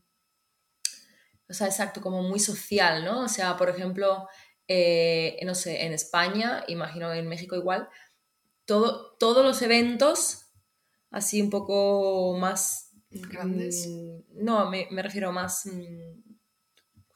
o 1.50 1.54
sea, 1.54 1.68
exacto, 1.68 2.02
como 2.02 2.22
muy 2.24 2.40
social, 2.40 3.06
¿no? 3.06 3.22
O 3.22 3.30
sea, 3.30 3.56
por 3.56 3.70
ejemplo, 3.70 4.28
eh, 4.68 5.40
no 5.46 5.56
sé, 5.56 5.86
en 5.86 5.94
España, 5.94 6.66
imagino 6.68 7.14
en 7.14 7.30
México 7.30 7.56
igual, 7.56 7.88
todo, 8.66 9.16
todos 9.18 9.46
los 9.46 9.62
eventos, 9.62 10.49
así 11.12 11.42
un 11.42 11.50
poco 11.50 12.38
más... 12.38 12.86
Grandes. 13.12 13.88
mm, 13.88 14.44
no, 14.44 14.70
me, 14.70 14.88
me 14.92 15.02
refiero 15.02 15.32
más... 15.32 15.66
mm, 15.66 16.22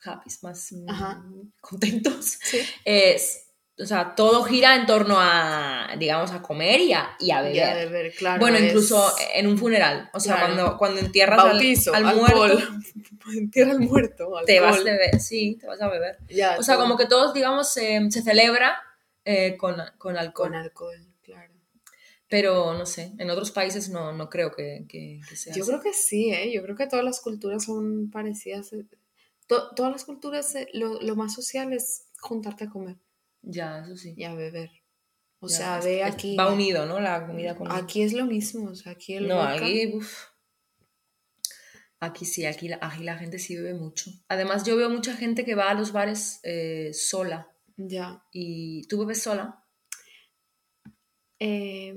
happy, 0.05 0.29
más 0.41 0.71
mm, 0.71 0.89
Ajá. 0.89 1.23
contentos. 1.61 2.37
Sí. 2.43 2.59
Es, 2.83 3.39
o 3.79 3.85
sea, 3.85 4.13
todo 4.15 4.43
gira 4.43 4.75
en 4.75 4.85
torno 4.85 5.15
a, 5.19 5.95
digamos, 5.97 6.31
a 6.31 6.41
comer 6.41 6.79
y 6.81 6.93
a, 6.93 7.15
y 7.19 7.31
a 7.31 7.41
beber. 7.41 7.55
Ya 7.55 7.75
de 7.75 7.85
ver, 7.87 8.13
claro. 8.13 8.39
bueno, 8.39 8.57
es- 8.57 8.65
incluso 8.65 9.11
en 9.33 9.47
un 9.47 9.57
funeral. 9.57 10.09
O 10.13 10.19
sea, 10.19 10.35
Claro. 10.35 10.53
cuando, 10.55 10.77
cuando 10.77 10.99
entierras 10.99 11.39
al- 11.39 11.49
bautizo, 11.51 11.93
al, 11.93 12.05
alcohol. 12.05 12.27
muerto, 12.53 12.73
Entierra 13.37 13.71
al 13.71 13.79
muerto. 13.79 14.29
te 14.45 14.59
vas 14.59 14.77
alcohol. 14.77 14.89
a 14.89 14.91
beber. 14.91 15.19
Sí, 15.19 15.57
te 15.59 15.67
vas 15.67 15.81
a 15.81 15.87
beber. 15.89 16.17
Ya, 16.27 16.57
O 16.59 16.63
sea, 16.63 16.75
todo 16.75 16.83
como 16.85 16.97
que 16.97 17.05
todos, 17.07 17.33
digamos, 17.33 17.71
se- 17.71 18.11
se 18.11 18.21
celebra 18.21 18.75
eh, 19.25 19.55
con, 19.57 19.75
con 19.97 20.17
alcohol. 20.17 20.49
Con 20.49 20.55
alcohol, 20.55 21.07
claro. 21.21 21.53
Pero 22.35 22.73
no 22.73 22.85
sé, 22.87 23.13
en 23.19 23.29
otros 23.29 23.51
países 23.51 23.89
no, 23.89 24.11
no 24.11 24.27
creo 24.27 24.49
que, 24.55 24.85
que, 24.89 25.19
que 25.29 25.35
sea 25.35 25.53
Yo 25.53 25.61
así. 25.61 25.71
creo 25.71 25.81
que 25.83 25.93
sí, 25.93 26.31
¿eh? 26.31 26.51
Yo 26.51 26.63
creo 26.63 26.75
que 26.75 26.87
todas 26.87 27.05
las 27.05 27.21
culturas 27.21 27.63
son 27.65 28.09
parecidas. 28.09 28.73
eh. 28.73 28.87
To- 29.45 29.69
todas 29.75 29.91
las 29.91 30.03
culturas, 30.03 30.55
eh, 30.55 30.67
lo, 30.73 30.99
lo 30.99 31.15
más 31.15 31.35
social 31.35 31.73
es 31.73 32.07
juntarte 32.19 32.63
a 32.63 32.69
comer 32.71 32.95
Ya, 33.43 33.83
eso 33.85 33.95
sí. 33.97 34.15
y 34.17 34.23
a 34.23 34.33
beber. 34.33 34.71
O 35.41 35.47
Ya, 35.47 35.55
sea, 35.57 35.79
ve 35.81 36.03
aquí. 36.03 36.35
Va 36.35 36.51
unido, 36.51 36.87
¿no? 36.87 36.99
La 36.99 37.27
comida 37.27 37.55
con... 37.55 37.71
Aquí 37.71 38.01
es 38.01 38.13
lo 38.13 38.25
mismo. 38.25 38.69
O 38.71 38.75
sea, 38.75 38.93
aquí 38.93 39.13
el 39.13 39.27
No, 39.27 39.35
vodka- 39.35 39.53
aquí, 39.57 39.93
uf. 39.93 40.23
Aquí 41.99 42.25
sí, 42.25 42.45
aquí 42.47 42.67
la, 42.67 42.79
aquí 42.81 43.03
la 43.03 43.17
gente 43.19 43.37
sí 43.37 43.55
bebe 43.55 43.75
mucho. 43.75 44.09
Además, 44.27 44.63
yo 44.65 44.75
veo 44.75 44.89
mucha 44.89 45.15
gente 45.15 45.45
que 45.45 45.53
va 45.53 45.69
a 45.69 45.73
los 45.75 45.91
bares 45.91 46.39
eh, 46.41 46.91
sola. 46.93 47.55
Ya. 47.77 48.25
¿Y 48.31 48.87
tú 48.87 48.97
bebes 49.01 49.21
sola? 49.21 49.63
Eh, 51.39 51.95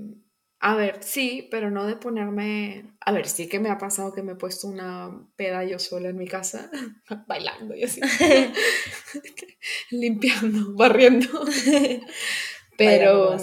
a 0.69 0.75
ver, 0.75 1.01
sí, 1.01 1.47
pero 1.49 1.71
no 1.71 1.87
de 1.87 1.95
ponerme. 1.95 2.91
A 2.99 3.13
ver, 3.13 3.29
sí 3.29 3.49
que 3.49 3.61
me 3.61 3.71
ha 3.71 3.79
pasado 3.79 4.13
que 4.13 4.25
me 4.25 4.33
he 4.33 4.35
puesto 4.35 4.67
una 4.67 5.25
peda 5.37 5.63
yo 5.63 5.79
sola 5.79 6.09
en 6.09 6.17
mi 6.17 6.27
casa, 6.27 6.73
bailando 7.29 7.77
y 7.77 7.85
así. 7.85 8.01
Limpiando, 9.93 10.75
barriendo. 10.75 11.29
Pero, 12.79 13.35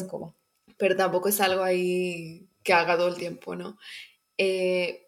pero 0.78 0.96
tampoco 0.96 1.28
es 1.30 1.42
algo 1.42 1.64
ahí 1.64 2.48
que 2.62 2.72
haga 2.72 2.98
todo 2.98 3.08
el 3.08 3.16
tiempo, 3.16 3.56
¿no? 3.56 3.80
Eh, 4.38 5.08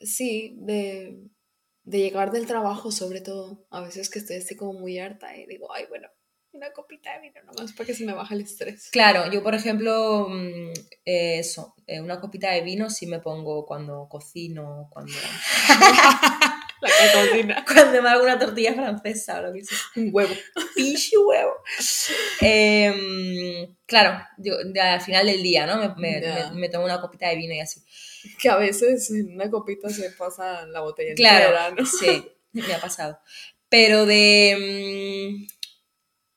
sí, 0.00 0.56
de, 0.58 1.22
de 1.84 1.98
llegar 1.98 2.32
del 2.32 2.46
trabajo 2.46 2.90
sobre 2.90 3.20
todo. 3.20 3.64
A 3.70 3.80
veces 3.80 4.10
que 4.10 4.18
estoy 4.18 4.38
así 4.38 4.56
como 4.56 4.72
muy 4.72 4.98
harta 4.98 5.36
y 5.36 5.46
digo, 5.46 5.72
ay, 5.72 5.84
bueno, 5.88 6.08
una 6.52 6.72
copita 6.72 7.12
de 7.14 7.20
vino 7.20 7.40
nomás 7.44 7.72
para 7.72 7.86
que 7.86 7.94
se 7.94 8.04
me 8.04 8.12
baje 8.12 8.34
el 8.34 8.40
estrés. 8.42 8.88
Claro, 8.90 9.30
yo 9.30 9.42
por 9.42 9.54
ejemplo, 9.54 10.26
mm, 10.28 10.70
eh, 11.04 11.38
eso, 11.38 11.74
eh, 11.86 12.00
una 12.00 12.20
copita 12.20 12.50
de 12.50 12.62
vino 12.62 12.90
sí 12.90 13.06
me 13.06 13.20
pongo 13.20 13.64
cuando 13.66 14.08
cocino, 14.08 14.88
cuando, 14.90 15.12
La 16.80 16.88
que 16.88 17.12
cocina. 17.12 17.64
cuando 17.72 18.02
me 18.02 18.08
hago 18.08 18.22
una 18.24 18.38
tortilla 18.38 18.72
francesa 18.74 19.38
o 19.38 19.42
lo 19.42 19.52
que 19.52 19.64
sea. 19.64 19.76
Un 19.96 20.08
huevo. 20.12 20.34
Pinche 20.74 21.16
huevo. 21.18 21.52
Em, 22.40 23.76
claro, 23.86 24.18
yo, 24.38 24.54
de- 24.64 24.80
al 24.80 25.00
final 25.00 25.26
del 25.26 25.42
día, 25.42 25.66
¿no? 25.66 25.76
Me, 25.96 26.20
me- 26.20 26.50
me 26.54 26.68
tomo 26.68 26.84
una 26.84 27.00
copita 27.00 27.28
de 27.28 27.36
vino 27.36 27.54
y 27.54 27.60
así. 27.60 27.80
Que 28.40 28.48
a 28.48 28.56
veces 28.56 29.10
en 29.10 29.34
una 29.34 29.50
copita 29.50 29.88
se 29.90 30.10
pasa 30.10 30.66
la 30.66 30.80
botella 30.80 31.14
Claro, 31.14 31.46
entera, 31.46 31.70
¿no? 31.72 31.86
sí, 31.86 32.26
me 32.52 32.74
ha 32.74 32.80
pasado. 32.80 33.18
Pero 33.68 34.04
de... 34.06 35.36
mm, 35.46 35.59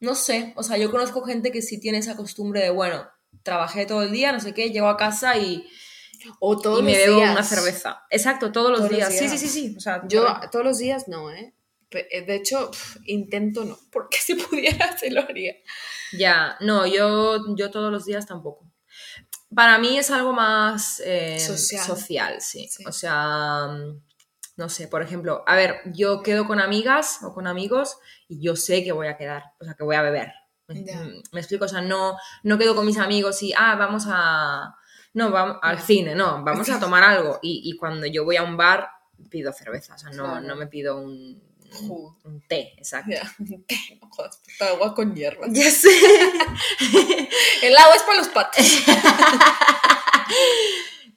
no 0.04 0.16
sé, 0.16 0.54
o 0.58 0.64
sea, 0.64 0.78
yo 0.78 0.92
conozco 0.92 1.24
gente 1.24 1.52
que 1.52 1.62
sí 1.62 1.80
tiene 1.80 2.00
esa 2.00 2.16
costumbre 2.18 2.62
de, 2.62 2.70
bueno, 2.70 3.08
trabajé 3.42 3.86
todo 3.86 4.04
el 4.04 4.12
día, 4.12 4.32
no 4.34 4.40
sé 4.42 4.54
qué, 4.54 4.70
llego 4.70 4.88
a 4.90 4.98
casa 4.98 5.38
y, 5.38 5.66
O 6.40 6.60
todos 6.60 6.82
y 6.82 6.84
me 6.84 6.92
los 6.92 7.00
bebo 7.00 7.16
días. 7.18 7.32
una 7.32 7.44
cerveza. 7.44 8.04
Exacto, 8.10 8.52
todos 8.52 8.70
los 8.70 8.80
Todos 8.80 8.92
los 8.92 8.98
días. 8.98 9.18
Sí, 9.18 9.30
sí, 9.30 9.38
sí, 9.38 9.48
sí. 9.48 9.76
O 9.78 9.80
sea, 9.80 10.04
Yo 10.08 10.26
todos 10.52 10.66
los 10.66 10.78
días 10.78 11.08
no, 11.08 11.32
¿eh? 11.32 11.54
Eh, 11.92 12.26
De 12.26 12.36
hecho, 12.36 12.70
intento 13.06 13.64
no, 13.66 13.78
porque 13.92 14.18
si 14.18 14.36
pudiera 14.36 14.98
se 14.98 15.10
lo 15.10 15.22
haría. 15.22 15.56
Ya, 16.18 16.58
no, 16.60 16.86
yo, 16.86 17.56
yo 17.56 17.72
todos 17.72 17.92
los 17.92 18.06
días 18.06 18.26
tampoco. 18.26 18.66
Para 19.56 19.78
mí 19.78 19.98
es 19.98 20.12
algo 20.12 20.34
más 20.34 21.02
eh, 21.06 21.40
Social. 21.40 21.86
social, 21.86 22.42
sí. 22.42 22.68
Sí. 22.70 22.84
O 22.88 22.92
sea, 22.92 23.68
mm, 23.68 24.02
no 24.58 24.70
sé, 24.70 24.88
por 24.88 25.02
ejemplo, 25.02 25.44
a 25.48 25.56
ver, 25.56 25.78
yo 25.94 26.22
quedo 26.24 26.46
con 26.48 26.60
amigas 26.60 27.20
o 27.24 27.34
con 27.34 27.48
amigos 27.48 27.98
y 28.34 28.42
yo 28.42 28.56
sé 28.56 28.84
que 28.84 28.92
voy 28.92 29.08
a 29.08 29.18
quedar, 29.18 29.44
o 29.60 29.66
sea, 29.66 29.76
que 29.76 29.84
voy 29.84 29.96
a 29.96 30.02
beber. 30.02 30.34
Me, 30.68 31.40
explico, 31.40 31.66
o 31.66 31.68
sea, 31.68 31.82
no, 31.82 32.18
no 32.44 32.58
quedo 32.58 32.76
con 32.76 32.86
mis 32.86 32.98
amigos 32.98 33.44
y, 33.44 33.54
ah, 33.56 33.76
vamos 33.76 34.06
a... 34.08 34.76
No, 35.14 35.30
vamos 35.30 35.58
al 35.62 35.80
cine, 35.80 36.16
no, 36.16 36.44
vamos 36.44 36.68
a 36.70 36.80
tomar 36.80 37.04
algo. 37.04 37.38
Y, 37.44 37.62
y 37.66 37.78
cuando 37.78 38.08
yo 38.08 38.24
voy 38.24 38.38
a 38.38 38.44
un 38.44 38.58
bar, 38.58 38.90
pido 39.30 39.54
cerveza, 39.54 39.94
o 39.94 39.98
sea, 39.98 40.10
no, 40.10 40.42
no 40.42 40.56
me 40.56 40.66
pido 40.66 40.98
un, 41.00 41.40
un 42.24 42.42
té, 42.48 42.74
exacto. 42.78 43.12
No 44.02 44.10
jodas, 44.10 44.38
puta 44.38 44.70
agua 44.70 44.96
con 44.96 45.16
hierbas. 45.16 45.50
Ya 45.52 45.70
sé. 45.70 45.90
El 47.62 47.78
agua 47.78 47.96
es 47.96 48.04
para 48.04 48.18
los 48.18 48.30
patos. 48.30 48.66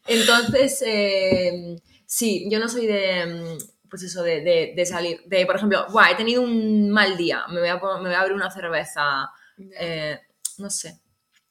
Entonces, 0.06 0.82
eh, 0.86 1.76
sí, 2.04 2.48
yo 2.50 2.58
no 2.58 2.68
soy 2.68 2.86
de, 2.86 3.26
mm, 3.26 3.58
pues 3.90 4.02
eso, 4.02 4.22
de, 4.22 4.40
de- 4.42 4.72
de 4.76 4.86
salir, 4.86 5.20
de, 5.26 5.44
por 5.46 5.56
ejemplo, 5.56 5.86
"Buah, 5.90 6.10
he 6.12 6.16
tenido 6.16 6.42
un 6.42 6.90
mal 6.90 7.16
día, 7.16 7.44
me 7.48 7.60
voy 7.60 7.68
a, 7.68 7.74
me 7.76 7.80
voy 8.08 8.12
a 8.14 8.20
abrir 8.20 8.34
una 8.36 8.50
cerveza, 8.50 9.30
eh, 9.78 10.18
no 10.58 10.70
sé, 10.70 11.00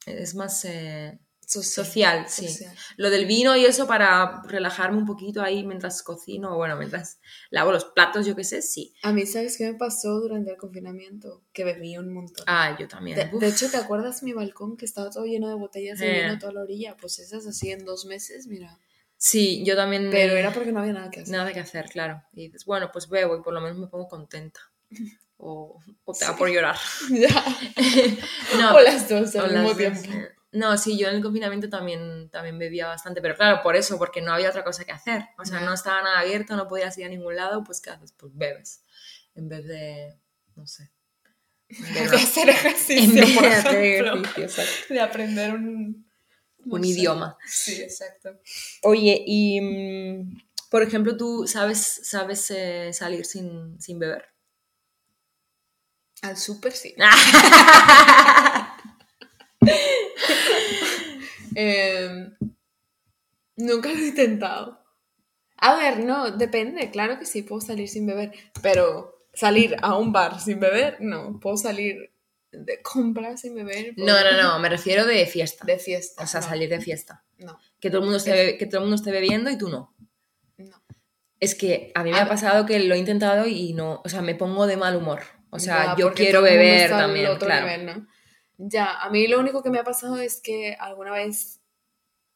es 0.06 0.36
más 0.36 0.66
eh, 0.66 1.20
social, 1.48 2.26
sí. 2.28 2.48
social. 2.48 2.76
Lo 2.98 3.10
del 3.12 3.26
vino 3.26 3.56
y 3.56 3.66
eso 3.66 3.86
para 3.88 4.42
relajarme 4.48 4.98
un 4.98 5.06
poquito 5.06 5.42
ahí 5.44 5.64
mientras 5.66 6.02
cocino, 6.02 6.56
bueno, 6.58 6.76
mientras 6.76 7.20
lavo 7.52 7.72
los 7.72 7.86
platos, 7.86 8.26
yo 8.26 8.36
qué 8.36 8.44
sé, 8.44 8.62
sí. 8.64 8.94
A 9.04 9.12
mí, 9.14 9.26
¿sabes 9.28 9.56
qué 9.58 9.72
me 9.72 9.78
pasó 9.78 10.20
durante 10.20 10.52
el 10.52 10.58
confinamiento? 10.58 11.44
Que 11.54 11.64
bebí 11.64 11.98
un 11.98 12.12
montón. 12.14 12.46
Ah, 12.48 12.76
yo 12.80 12.88
también. 12.88 13.18
De, 13.18 13.38
de 13.40 13.48
hecho, 13.48 13.70
¿te 13.70 13.78
acuerdas 13.78 14.24
mi 14.24 14.34
balcón 14.34 14.76
que 14.76 14.86
estaba 14.86 15.10
todo 15.12 15.26
lleno 15.26 15.48
de 15.48 15.54
botellas 15.56 16.00
de 16.00 16.08
Eh. 16.18 16.22
vino 16.24 16.34
a 16.34 16.40
toda 16.40 16.54
la 16.54 16.62
orilla? 16.62 16.98
Pues 17.00 17.20
esas 17.20 17.46
así 17.46 17.70
en 17.72 17.86
dos 17.86 18.06
meses, 18.06 18.48
mira. 18.48 18.80
Sí, 19.30 19.64
yo 19.66 19.76
también. 19.76 20.10
Pero 20.12 20.36
era 20.36 20.52
porque 20.54 20.72
no 20.72 20.80
había 20.82 20.94
nada 20.94 21.10
que 21.12 21.22
hacer. 21.22 21.36
Nada 21.36 21.52
que 21.54 21.60
hacer, 21.60 21.86
claro. 21.90 22.22
Y 22.34 22.46
dices, 22.48 22.66
bueno, 22.66 22.90
pues 22.92 23.10
bebo 23.10 23.36
y 23.38 23.42
por 23.42 23.54
lo 23.54 23.62
menos 23.62 23.78
me 23.78 23.88
pongo 23.88 24.08
contenta. 24.08 24.60
O, 25.38 25.82
o 26.06 26.14
te 26.14 26.24
da 26.24 26.32
Sí. 26.32 26.38
por 26.38 26.48
llorar. 26.50 26.78
Ya. 27.12 27.28
No, 28.58 28.74
o 28.76 28.80
las 28.80 29.10
dos 29.10 29.36
al 29.36 29.52
mismo 29.52 29.76
tiempo. 29.76 30.00
eh. 30.10 30.30
No, 30.54 30.78
sí, 30.78 30.98
yo 30.98 31.10
en 31.10 31.18
el 31.18 31.22
confinamiento 31.22 31.68
también, 31.68 32.30
también 32.30 32.58
bebía 32.58 32.88
bastante, 32.88 33.22
pero 33.22 33.36
claro, 33.36 33.62
por 33.62 33.76
eso, 33.76 33.98
porque 33.98 34.22
no 34.22 34.32
había 34.32 34.50
otra 34.50 34.64
cosa 34.64 34.86
que 34.86 34.94
hacer. 34.94 35.26
O 35.38 35.44
sea, 35.44 35.60
no 35.60 35.74
estaba 35.74 36.02
nada 36.02 36.20
abierto, 36.20 36.56
no 36.56 36.70
podías 36.70 36.98
ir 36.98 37.06
a 37.06 37.10
ningún 37.10 37.36
lado, 37.36 37.66
pues 37.66 37.82
¿qué 37.82 37.90
haces? 37.90 38.14
Pues 38.14 38.32
bebes. 38.34 38.82
En 39.36 39.50
vez 39.50 39.66
de, 39.68 40.18
no 40.56 40.66
sé. 40.66 40.90
De 41.68 42.00
hacer 42.16 42.48
en 42.48 42.56
ejercicio, 42.56 43.14
vez 43.26 43.34
por 43.36 43.44
de 43.44 43.50
hacer 43.56 43.76
ejemplo. 43.84 44.14
ejercicio, 44.22 44.44
exacto. 44.46 44.94
De 44.94 45.02
aprender 45.02 45.52
un... 45.54 46.05
Un 46.66 46.84
idioma. 46.84 47.38
Sí, 47.46 47.82
exacto. 47.82 48.40
Oye, 48.84 49.24
y 49.26 49.62
mm, 49.62 50.42
por 50.70 50.84
ejemplo, 50.84 51.16
¿tú 51.16 51.48
sabes, 51.48 52.02
sabes 52.04 52.52
eh, 52.52 52.92
salir 52.94 53.26
sin, 53.26 53.80
sin 53.80 54.00
beber? 54.00 54.26
Al 56.22 56.38
súper 56.38 56.74
sí. 56.74 56.96
Em, 61.58 62.36
nunca 63.56 63.90
lo 63.90 63.96
he 64.00 64.08
intentado. 64.08 64.80
A 65.58 65.76
ver, 65.76 66.00
no, 66.00 66.32
depende. 66.32 66.92
Claro 66.92 67.20
que 67.20 67.26
sí, 67.26 67.44
puedo 67.44 67.62
salir 67.62 67.88
sin 67.90 68.06
beber. 68.06 68.34
Pero 68.62 69.28
salir 69.34 69.78
a 69.82 69.98
un 69.98 70.12
bar 70.12 70.40
sin 70.42 70.60
beber, 70.60 70.98
no. 71.00 71.40
Puedo 71.40 71.58
salir 71.58 72.12
de 72.58 72.82
compras 72.82 73.42
sin 73.42 73.56
beber. 73.56 73.94
No, 73.98 74.14
no, 74.24 74.42
no, 74.42 74.60
me 74.60 74.70
refiero 74.70 75.06
de 75.06 75.26
fiesta. 75.26 75.66
De 75.66 75.80
fiesta. 75.80 76.24
O 76.24 76.28
sea, 76.28 76.42
no, 76.42 76.48
salir 76.48 76.70
de 76.70 76.80
fiesta. 76.82 77.24
No, 77.38 77.60
Que 77.80 77.90
todo, 77.90 78.00
el 78.00 78.06
mundo 78.06 78.18
esté, 78.18 78.58
que 78.58 78.66
todo 78.66 78.78
el 78.78 78.84
mundo 78.84 78.96
esté 78.96 79.12
bebiendo 79.12 79.50
y 79.50 79.58
tú 79.58 79.70
no. 79.70 79.94
no. 80.58 80.84
Es 81.40 81.56
que 81.56 81.92
a 81.96 82.04
mí 82.04 82.12
me 82.12 82.18
A 82.18 82.24
ha 82.24 82.28
pasado 82.28 82.66
que 82.66 82.80
lo 82.80 82.96
he 82.96 82.98
intentado 82.98 83.46
y 83.48 83.74
no, 83.74 84.02
o 84.04 84.10
sea, 84.10 84.22
me 84.22 84.36
pongo 84.36 84.68
de 84.68 84.78
mal 84.78 84.96
humor. 84.96 85.22
O 85.50 85.60
sea, 85.60 85.86
Ya, 85.86 85.96
yo 85.98 86.14
quiero 86.14 86.42
beber 86.42 86.90
también, 86.90 87.28
otro 87.28 87.48
claro. 87.48 87.68
nivel, 87.68 87.86
¿no? 87.86 88.08
Ya, 88.58 89.02
a 89.02 89.10
mí 89.10 89.28
lo 89.28 89.40
único 89.40 89.62
que 89.62 89.70
me 89.70 89.80
ha 89.80 89.84
pasado 89.84 90.18
es 90.18 90.42
que 90.42 90.76
alguna 90.80 91.12
vez 91.12 91.62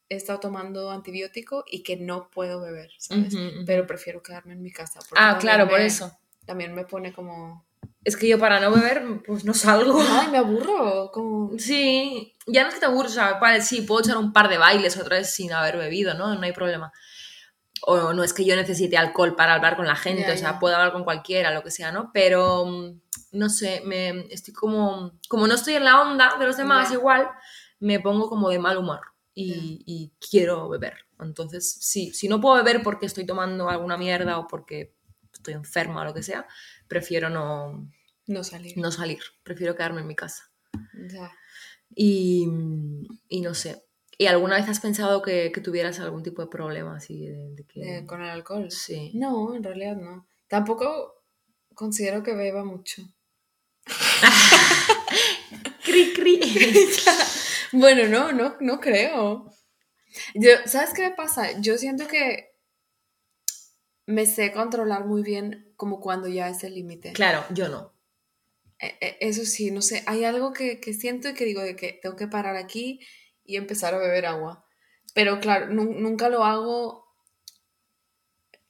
he 0.09 0.15
estado 0.15 0.39
tomando 0.39 0.89
antibiótico 0.91 1.63
y 1.67 1.83
que 1.83 1.95
no 1.95 2.29
puedo 2.29 2.61
beber, 2.61 2.91
¿sabes? 2.97 3.33
Pero 3.65 3.85
prefiero 3.85 4.21
quedarme 4.23 4.53
en 4.53 4.61
mi 4.61 4.71
casa. 4.71 4.99
Ah, 5.15 5.37
claro, 5.39 5.69
por 5.69 5.79
eso. 5.79 6.11
También 6.45 6.73
me 6.73 6.83
pone 6.83 7.13
como... 7.13 7.68
Es 8.03 8.15
que 8.15 8.27
yo 8.29 8.39
para 8.39 8.59
no 8.59 8.71
beber, 8.71 9.21
pues 9.25 9.43
no 9.43 9.53
salgo. 9.53 9.99
Ay, 10.01 10.29
me 10.31 10.37
aburro, 10.37 11.11
como... 11.11 11.57
Sí, 11.59 12.33
ya 12.47 12.63
no 12.63 12.69
es 12.69 12.75
que 12.75 12.79
te 12.79 12.85
aburres, 12.85 13.11
o 13.11 13.15
sea, 13.15 13.33
vale, 13.39 13.61
sí, 13.61 13.81
puedo 13.81 14.01
echar 14.01 14.17
un 14.17 14.31
par 14.31 14.47
de 14.49 14.57
bailes 14.57 14.97
otra 14.97 15.17
vez 15.17 15.33
sin 15.33 15.51
haber 15.51 15.77
bebido, 15.77 16.13
¿no? 16.13 16.33
No 16.33 16.41
hay 16.41 16.53
problema. 16.53 16.91
O 17.81 18.13
no 18.13 18.23
es 18.23 18.33
que 18.33 18.45
yo 18.45 18.55
necesite 18.55 18.97
alcohol 18.97 19.35
para 19.35 19.53
hablar 19.53 19.75
con 19.75 19.85
la 19.85 19.95
gente, 19.95 20.23
Ya, 20.27 20.33
o 20.33 20.37
sea, 20.37 20.51
ya. 20.53 20.59
puedo 20.59 20.75
hablar 20.75 20.91
con 20.93 21.03
cualquiera, 21.03 21.51
lo 21.51 21.61
que 21.63 21.71
sea, 21.71 21.91
¿no? 21.91 22.11
Pero, 22.13 22.65
mm, 22.65 23.01
no 23.33 23.49
sé, 23.49 23.81
me 23.85 24.27
estoy 24.33 24.53
como, 24.53 25.11
como 25.27 25.47
no 25.47 25.53
estoy 25.55 25.75
en 25.75 25.85
la 25.85 26.01
onda 26.01 26.35
de 26.39 26.45
los 26.45 26.57
demás 26.57 26.89
Ya. 26.89 26.95
igual, 26.95 27.29
me 27.79 27.99
pongo 27.99 28.29
como 28.29 28.49
de 28.49 28.59
mal 28.59 28.77
humor 28.77 29.01
y, 29.33 29.83
y 29.85 30.11
quiero 30.29 30.67
beber. 30.69 30.93
Entonces, 31.19 31.77
sí, 31.81 32.11
si 32.13 32.27
no 32.29 32.39
puedo 32.41 32.55
beber 32.55 32.81
porque 32.81 33.05
estoy 33.05 33.25
tomando 33.25 33.69
alguna 33.69 33.97
mierda 33.97 34.37
o 34.39 34.47
porque 34.47 34.93
estoy 35.39 35.53
enferma 35.55 36.01
o 36.01 36.05
lo 36.05 36.13
que 36.13 36.23
sea, 36.23 36.45
prefiero 36.87 37.29
no, 37.29 37.89
No 38.27 38.43
salir. 38.43 38.77
no 38.77 38.91
salir, 38.91 39.19
prefiero 39.43 39.75
quedarme 39.75 40.01
en 40.01 40.07
mi 40.07 40.15
casa. 40.15 40.51
Ya. 41.11 41.31
Y, 41.95 42.47
y 43.27 43.41
no 43.41 43.53
sé. 43.53 43.83
¿Y 44.17 44.27
alguna 44.27 44.57
vez 44.57 44.67
has 44.67 44.81
pensado 44.81 45.21
que, 45.21 45.51
que 45.53 45.61
tuvieras 45.61 45.99
algún 45.99 46.23
tipo 46.23 46.41
de 46.41 46.49
problema 46.49 46.97
así 46.97 47.25
de, 47.27 47.51
de 47.55 47.63
que... 47.65 47.79
Eh, 47.99 48.05
con 48.05 48.21
el 48.21 48.29
alcohol. 48.29 48.69
Sí. 48.69 49.11
No, 49.15 49.55
en 49.55 49.63
realidad 49.63 49.95
no. 49.95 50.27
Tampoco 50.49 51.23
considero 51.73 52.21
que 52.21 52.35
beba 52.35 52.65
mucho. 52.65 53.01
Cri, 55.83 56.13
cri. 56.13 56.39
Bueno, 57.71 58.07
no, 58.07 58.31
no, 58.31 58.55
no 58.61 58.79
creo. 58.79 59.45
Yo, 60.33 60.49
¿sabes 60.65 60.91
qué 60.93 61.03
me 61.03 61.11
pasa? 61.15 61.59
Yo 61.61 61.77
siento 61.77 62.07
que 62.07 62.48
me 64.09 64.25
sé 64.25 64.51
controlar 64.51 65.05
muy 65.05 65.21
bien 65.21 65.71
como 65.77 65.99
cuando 65.99 66.27
ya 66.27 66.49
es 66.49 66.63
el 66.63 66.73
límite. 66.75 67.13
claro, 67.13 67.45
yo 67.51 67.69
no. 67.69 67.93
E- 68.79 68.97
e- 69.01 69.17
Eso 69.21 69.45
sí, 69.45 69.71
no 69.71 69.81
sé, 69.81 70.03
hay 70.07 70.23
algo 70.23 70.51
que, 70.53 70.79
que 70.79 70.93
siento 70.93 71.29
y 71.29 71.33
que 71.33 71.45
digo 71.45 71.61
de 71.61 71.75
que 71.75 71.93
tengo 72.01 72.15
que 72.15 72.27
parar 72.27 72.55
aquí 72.55 72.99
y 73.43 73.55
empezar 73.57 73.93
a 73.93 73.97
beber 73.99 74.25
agua. 74.25 74.65
Pero 75.13 75.39
claro, 75.39 75.67
nu- 75.67 75.93
nunca 75.99 76.29
lo 76.29 76.43
hago, 76.43 77.05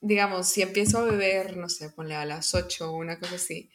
digamos, 0.01 0.47
si 0.47 0.61
empiezo 0.61 0.99
a 0.99 1.03
beber, 1.05 1.57
no 1.57 1.69
sé, 1.69 1.89
ponle 1.89 2.15
a 2.15 2.25
las 2.25 2.53
8 2.53 2.91
o 2.91 2.97
una 2.97 3.19
cosa 3.19 3.35
así. 3.35 3.71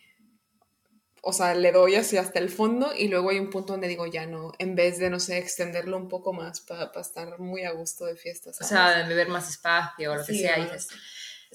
O 1.27 1.33
sea, 1.33 1.55
le 1.55 1.73
doy 1.73 1.95
así 1.95 2.19
hasta 2.19 2.39
el 2.39 2.51
fondo 2.51 2.93
y 2.95 3.09
luego 3.09 3.31
hay 3.31 3.39
un 3.39 3.49
punto 3.49 3.73
donde 3.73 3.89
digo 3.89 4.05
ya 4.07 4.27
no, 4.27 4.53
en 4.59 4.75
vez 4.75 4.99
de, 4.99 5.09
no 5.09 5.19
sé, 5.19 5.39
extenderlo 5.39 5.97
un 5.97 6.09
poco 6.09 6.35
más 6.35 6.61
para 6.61 6.91
estar 7.01 7.39
muy 7.39 7.65
a 7.65 7.73
gusto 7.73 8.05
de 8.05 8.17
fiesta. 8.17 8.51
O 8.51 8.53
sea, 8.53 9.07
beber 9.09 9.29
más 9.29 9.49
espacio 9.49 10.13
o 10.13 10.17
lo 10.17 10.25
que 10.27 10.35
Sí, 10.35 10.41
sea. 10.41 10.59
y 10.59 10.63
dices, 10.65 10.89
así. 10.91 10.95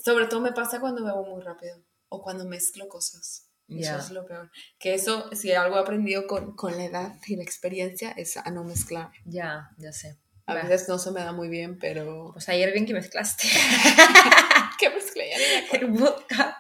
Sobre 0.03 0.27
todo 0.27 0.41
me 0.41 0.51
pasa 0.51 0.79
cuando 0.79 1.03
bebo 1.03 1.25
muy 1.25 1.41
rápido 1.41 1.84
o 2.10 2.22
cuando 2.22 2.46
mezclo 2.46 2.88
cosas. 2.88 3.48
Ya. 3.68 3.96
Eso 3.98 4.06
es 4.06 4.12
lo 4.12 4.25
peor. 4.25 4.50
Que 4.79 4.96
eso, 4.96 5.29
si 5.36 5.51
algo 5.51 5.77
he 5.77 5.79
aprendido 5.79 6.25
con, 6.25 6.56
con 6.56 6.75
la 6.75 6.86
edad 6.86 7.15
y 7.27 7.36
la 7.36 7.44
experiencia, 7.44 8.12
es 8.12 8.36
a 8.38 8.50
no 8.50 8.63
mezclar. 8.63 9.12
ya, 9.25 9.70
ya 9.77 9.91
sé. 9.91 10.18
A 10.48 10.56
veces 10.56 10.89
no 10.89 10.98
se 10.98 11.12
me 11.12 11.20
da 11.20 11.32
muy 11.32 11.48
bien, 11.48 11.77
pero... 11.77 12.32
Pues 12.34 12.50
ayer 12.50 12.74
bien 12.74 12.88
que 12.88 12.94
mezclaste 12.94 13.48
¿Qué 14.79 14.89
mezclé? 14.89 15.29
El 15.74 15.88
vodka 15.91 16.58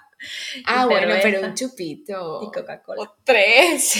Ah, 0.65 0.85
bueno, 0.85 1.15
pero 1.21 1.41
un 1.41 1.53
chupito. 1.55 2.41
y 2.43 2.51
Coca-Cola. 2.51 3.01
O 3.01 3.15
tres. 3.23 3.95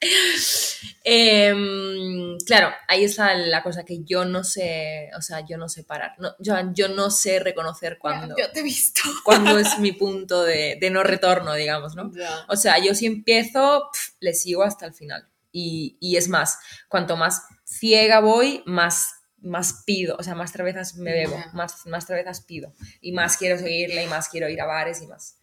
Em, 1.04 2.38
claro, 2.46 2.70
ahí 2.88 3.04
está 3.04 3.34
la 3.34 3.62
cosa 3.62 3.84
que 3.84 4.02
yo 4.04 4.24
no 4.24 4.44
sé, 4.44 5.10
o 5.16 5.22
sea, 5.22 5.40
yo 5.46 5.56
no 5.58 5.68
sé 5.68 5.84
parar. 5.84 6.14
No, 6.18 6.34
yo, 6.38 6.54
yo 6.72 6.88
no 6.88 7.10
sé 7.10 7.38
reconocer 7.38 7.98
cuándo, 7.98 8.34
Yo 8.38 8.50
te 8.50 8.60
he 8.60 8.62
visto. 8.62 9.02
cuándo 9.24 9.58
es 9.58 9.78
mi 9.78 9.92
punto 9.92 10.42
de, 10.44 10.78
de 10.80 10.90
no 10.90 11.02
retorno, 11.02 11.54
digamos, 11.54 11.94
¿no? 11.94 12.10
O 12.48 12.56
sea, 12.56 12.78
yo 12.78 12.94
si 12.94 13.06
empiezo, 13.06 13.90
le 14.20 14.34
sigo 14.34 14.62
hasta 14.62 14.86
el 14.86 14.94
final. 14.94 15.28
Y, 15.52 15.96
y 16.00 16.16
es 16.16 16.28
más, 16.28 16.58
cuanto 16.88 17.16
más 17.16 17.42
ciega 17.64 18.20
voy, 18.20 18.62
más, 18.66 19.08
más 19.38 19.82
pido, 19.84 20.16
o 20.18 20.22
sea, 20.22 20.34
más 20.34 20.52
cervezas 20.52 20.94
me 20.96 21.12
bebo, 21.12 21.42
más, 21.54 21.86
más 21.86 22.06
cervezas 22.06 22.42
pido. 22.42 22.72
Y 23.00 23.12
más 23.12 23.36
quiero 23.36 23.58
seguirle 23.58 24.04
y 24.04 24.06
más 24.06 24.28
quiero 24.28 24.48
ir 24.48 24.60
a 24.60 24.66
bares 24.66 25.02
y 25.02 25.06
más. 25.06 25.36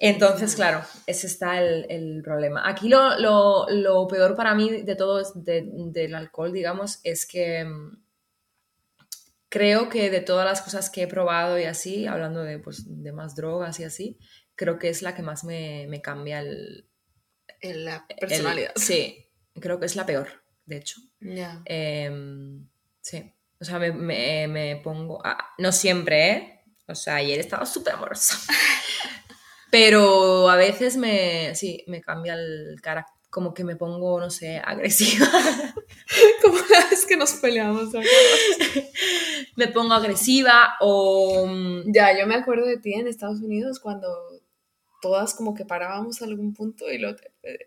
Entonces, 0.00 0.54
claro, 0.54 0.82
ese 1.06 1.26
está 1.26 1.60
el, 1.60 1.86
el 1.90 2.22
problema. 2.22 2.62
Aquí 2.68 2.88
lo, 2.88 3.18
lo- 3.18 3.66
lo 3.68 4.06
peor 4.06 4.36
para 4.36 4.54
mí 4.54 4.82
de 4.82 4.94
todo 4.96 5.18
es 5.20 5.32
de- 5.34 5.68
del 5.72 6.14
alcohol, 6.14 6.52
digamos, 6.52 7.00
es 7.02 7.26
que 7.26 7.64
mm, 7.64 7.98
creo 9.48 9.88
que 9.88 10.10
de 10.10 10.20
todas 10.20 10.44
las 10.44 10.62
cosas 10.62 10.90
que 10.90 11.02
he 11.02 11.06
probado 11.08 11.58
y 11.58 11.64
así, 11.64 12.06
hablando 12.06 12.42
de, 12.44 12.58
pues, 12.58 12.84
de 12.86 13.12
más 13.12 13.34
drogas 13.34 13.80
y 13.80 13.84
así, 13.84 14.18
creo 14.54 14.78
que 14.78 14.88
es 14.88 15.02
la 15.02 15.14
que 15.14 15.22
más 15.22 15.44
me, 15.44 15.86
me 15.88 16.00
cambia 16.02 16.40
el, 16.40 16.88
En 17.60 17.84
la 17.84 18.04
el- 18.08 18.16
personalidad. 18.18 18.72
sí, 18.76 19.26
creo 19.60 19.80
que 19.80 19.86
es 19.86 19.96
la 19.96 20.06
peor, 20.06 20.28
de 20.66 20.76
hecho. 20.76 21.00
Ya. 21.20 21.62
Em, 21.64 22.68
sí, 23.00 23.32
o 23.60 23.64
sea, 23.64 23.78
me, 23.78 23.90
me- 23.92 24.46
me 24.48 24.76
pongo, 24.76 25.20
ah, 25.24 25.50
no 25.58 25.72
siempre, 25.72 26.30
¿eh? 26.30 26.54
O 26.86 26.94
sea, 26.94 27.16
ayer 27.16 27.38
estaba 27.40 27.66
súper 27.66 27.94
amorosa. 27.94 28.36
Pero 29.70 30.48
a 30.48 30.56
veces 30.56 30.96
me, 30.96 31.54
sí, 31.54 31.84
me 31.86 32.00
cambia 32.00 32.34
el 32.34 32.80
carácter, 32.82 33.14
como 33.30 33.52
que 33.52 33.64
me 33.64 33.76
pongo, 33.76 34.18
no 34.18 34.30
sé, 34.30 34.58
agresiva. 34.64 35.26
Como 36.42 36.56
la 36.70 36.88
vez 36.88 37.04
que 37.06 37.16
nos 37.18 37.32
peleamos. 37.34 37.90
me 39.56 39.68
pongo 39.68 39.92
agresiva 39.94 40.74
o... 40.80 41.46
mm, 41.46 41.92
Ya, 41.92 42.18
yo 42.18 42.26
me 42.26 42.34
acuerdo 42.36 42.66
de 42.66 42.78
ti 42.78 42.94
en 42.94 43.06
Estados 43.08 43.40
Unidos 43.40 43.80
cuando 43.80 44.08
todas 45.00 45.34
como 45.34 45.54
que 45.54 45.64
parábamos 45.64 46.20
a 46.20 46.24
algún 46.24 46.54
punto 46.54 46.90
y 46.90 46.98
lo 46.98 47.14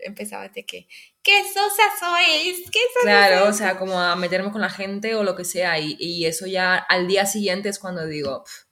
empezaba 0.01 0.49
de 0.49 0.65
que 0.65 0.87
¡Qué 1.23 1.43
sosa 1.43 1.83
sois! 1.99 2.69
¡Qué 2.71 2.79
sosa 2.95 3.03
Claro, 3.03 3.41
o 3.43 3.45
sois!". 3.45 3.57
sea, 3.57 3.77
como 3.77 3.99
a 3.99 4.15
meterme 4.15 4.51
con 4.51 4.61
la 4.61 4.69
gente 4.69 5.15
o 5.15 5.23
lo 5.23 5.35
que 5.35 5.45
sea. 5.45 5.79
Y, 5.79 5.95
y 5.99 6.25
eso 6.25 6.47
ya 6.47 6.75
al 6.75 7.07
día 7.07 7.25
siguiente 7.27 7.69
es 7.69 7.77
cuando 7.79 8.05
digo, 8.07 8.43
"Pf, 8.43 8.65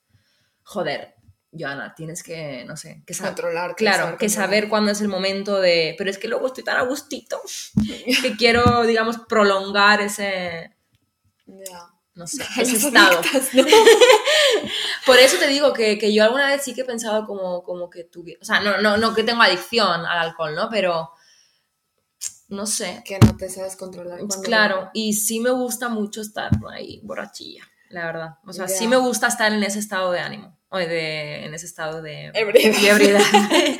joder, 0.64 1.14
Joana, 1.52 1.96
tienes 1.96 2.22
que, 2.24 2.64
no 2.66 2.78
sé, 2.78 3.04
que 3.06 3.14
saber. 3.14 3.34
Controlar. 3.34 3.76
Claro, 3.76 4.18
que 4.18 4.30
saber 4.30 4.70
cuándo 4.70 4.92
es 4.92 5.02
el 5.02 5.08
momento 5.08 5.60
de... 5.60 5.96
Pero 5.98 6.10
es 6.10 6.18
que 6.18 6.28
luego 6.28 6.48
estoy 6.48 6.64
tan 6.64 6.78
a 6.78 6.84
gustito 6.84 7.42
que 8.22 8.36
quiero, 8.38 8.84
digamos, 8.86 9.18
prolongar 9.28 10.02
ese, 10.02 10.76
Ya. 11.48 11.90
no 12.14 12.28
sé, 12.28 12.44
ese 12.62 12.78
estado. 12.78 13.18
adictas, 13.20 13.50
¿no? 13.54 13.64
Por 15.06 15.18
eso 15.18 15.38
te 15.38 15.48
digo 15.48 15.74
que, 15.74 15.98
que 15.98 16.14
yo 16.14 16.24
alguna 16.24 16.48
vez 16.48 16.64
sí 16.64 16.76
que 16.76 16.82
he 16.82 16.86
pensado 16.86 17.26
como, 17.26 17.64
como 17.64 17.90
que 17.90 18.04
tuviera... 18.04 18.40
O 18.42 18.46
sea, 18.46 18.60
no, 18.60 18.80
no, 18.80 18.98
no 18.98 19.16
que 19.16 19.24
tengo 19.24 19.42
adicción 19.42 20.06
al 20.06 20.20
alcohol, 20.20 20.54
¿no? 20.54 20.70
Pero, 20.70 21.10
no 22.50 22.66
sé, 22.68 23.02
que 23.06 23.18
no 23.20 23.36
te 23.38 23.50
sabes 23.50 23.76
controlar. 23.76 24.20
Claro, 24.44 24.90
y 24.94 25.14
sí 25.14 25.40
me 25.40 25.52
gusta 25.52 25.90
mucho 25.90 26.22
estar 26.22 26.52
ahí 26.72 27.00
borrachilla, 27.04 27.64
la 27.90 28.06
verdad. 28.06 28.30
O 28.46 28.54
sea, 28.54 28.68
sí 28.68 28.88
me 28.88 28.98
gusta 28.98 29.28
estar 29.28 29.52
en 29.52 29.64
ese 29.64 29.80
estado 29.80 30.12
de 30.12 30.20
ánimo, 30.20 30.59
o 30.70 30.78
de, 30.78 31.46
en 31.46 31.54
ese 31.54 31.66
estado 31.66 32.02
de, 32.02 32.32
Ebriedad. 32.34 33.22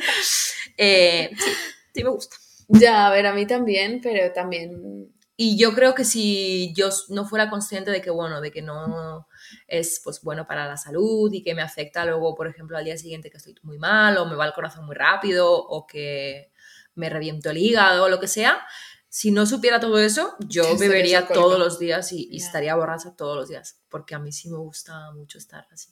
Eh, 0.82 1.30
sí, 1.36 1.50
sí 1.94 2.04
me 2.04 2.08
gusta. 2.10 2.36
Ya, 2.68 3.06
a 3.06 3.10
ver, 3.10 3.26
a 3.26 3.34
mí 3.34 3.46
también, 3.46 4.00
pero 4.02 4.32
también. 4.32 5.12
Y 5.36 5.58
yo 5.58 5.74
creo 5.74 5.94
que 5.94 6.04
si 6.04 6.72
yo 6.74 6.88
no 7.08 7.26
fuera 7.26 7.50
consciente 7.50 7.90
de 7.90 8.00
que, 8.00 8.08
bueno, 8.10 8.40
de 8.40 8.50
que 8.50 8.62
no 8.62 9.26
es 9.66 10.00
pues 10.02 10.22
bueno 10.22 10.46
para 10.46 10.66
la 10.66 10.78
salud 10.78 11.30
y 11.32 11.42
que 11.42 11.54
me 11.54 11.60
afecta 11.62 12.06
luego, 12.06 12.34
por 12.34 12.46
ejemplo, 12.46 12.78
al 12.78 12.84
día 12.84 12.96
siguiente 12.96 13.30
que 13.30 13.36
estoy 13.36 13.54
muy 13.62 13.78
mal 13.78 14.16
o 14.16 14.26
me 14.26 14.36
va 14.36 14.46
el 14.46 14.54
corazón 14.54 14.86
muy 14.86 14.94
rápido 14.96 15.52
o 15.52 15.86
que 15.86 16.50
me 16.94 17.10
reviento 17.10 17.50
el 17.50 17.58
hígado 17.58 18.04
o 18.04 18.08
lo 18.08 18.20
que 18.20 18.28
sea, 18.28 18.60
si 19.08 19.32
no 19.32 19.44
supiera 19.44 19.80
todo 19.80 19.98
eso, 19.98 20.36
yo 20.46 20.62
Estarías 20.62 20.80
bebería 20.80 21.28
todos 21.28 21.58
los 21.58 21.78
días 21.78 22.12
y, 22.12 22.28
y 22.30 22.38
Ya. 22.38 22.46
estaría 22.46 22.74
borracha 22.74 23.16
todos 23.16 23.36
los 23.36 23.48
días, 23.48 23.80
porque 23.88 24.14
a 24.14 24.18
mí 24.18 24.32
sí 24.32 24.48
me 24.48 24.56
gusta 24.58 25.10
mucho 25.12 25.36
estar 25.38 25.66
así. 25.72 25.90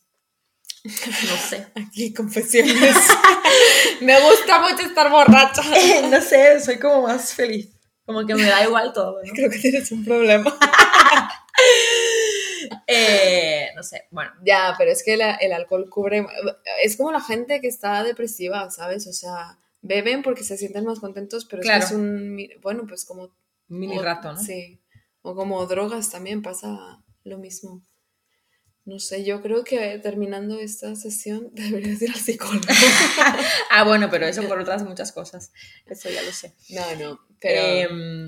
No 0.84 1.36
sé. 1.48 1.66
Aquí, 1.74 2.12
confesiones. 2.14 2.96
me 4.00 4.20
gusta 4.20 4.60
mucho 4.60 4.86
estar 4.86 5.10
borracha. 5.10 5.62
no 6.10 6.20
sé, 6.20 6.60
soy 6.60 6.78
como 6.78 7.02
más 7.02 7.32
feliz. 7.34 7.68
Como 8.06 8.26
que 8.26 8.34
me 8.34 8.44
da 8.46 8.64
igual 8.64 8.92
todo, 8.94 9.20
¿no? 9.22 9.32
Creo 9.34 9.50
que 9.50 9.58
tienes 9.58 9.90
un 9.92 10.04
problema. 10.04 10.56
Eh, 12.86 13.68
no 13.76 13.82
sé, 13.82 14.04
bueno. 14.10 14.30
Ya, 14.44 14.74
pero 14.78 14.90
es 14.90 15.02
que 15.02 15.16
la- 15.16 15.34
el 15.34 15.52
alcohol 15.52 15.88
cubre. 15.90 16.26
Es 16.82 16.96
como 16.96 17.12
la 17.12 17.20
gente 17.20 17.60
que 17.60 17.68
está 17.68 18.02
depresiva, 18.02 18.70
¿sabes? 18.70 19.06
O 19.06 19.12
sea, 19.12 19.58
beben 19.82 20.22
porque 20.22 20.44
se 20.44 20.56
sienten 20.56 20.84
más 20.84 21.00
contentos, 21.00 21.44
pero 21.44 21.62
Claro. 21.62 21.84
es 21.84 21.90
que 21.90 21.94
es 21.94 22.00
un. 22.00 22.38
Bueno, 22.62 22.84
pues 22.88 23.04
como. 23.04 23.30
Mini 23.68 23.98
rato, 23.98 24.32
¿no? 24.32 24.38
Sí. 24.40 24.80
O 25.22 25.34
como 25.34 25.64
drogas 25.66 26.10
también 26.10 26.40
pasa 26.42 27.02
lo 27.24 27.36
mismo. 27.38 27.82
No 28.88 28.98
sé, 28.98 29.22
yo 29.22 29.42
creo 29.42 29.64
que 29.64 29.98
terminando 29.98 30.58
esta 30.58 30.94
sesión 30.96 31.50
deberías 31.52 32.00
ir 32.00 32.10
al 32.10 32.16
psicólogo. 32.16 32.66
Ah, 33.70 33.84
bueno, 33.84 34.08
pero 34.10 34.26
eso 34.26 34.42
por 34.48 34.58
otras 34.58 34.82
muchas 34.82 35.12
cosas. 35.12 35.52
Eso 35.86 36.08
ya 36.10 36.22
lo 36.22 36.32
sé. 36.32 36.54
no, 36.70 36.94
no, 36.96 37.20
pero. 37.38 37.60
Em, 37.60 38.26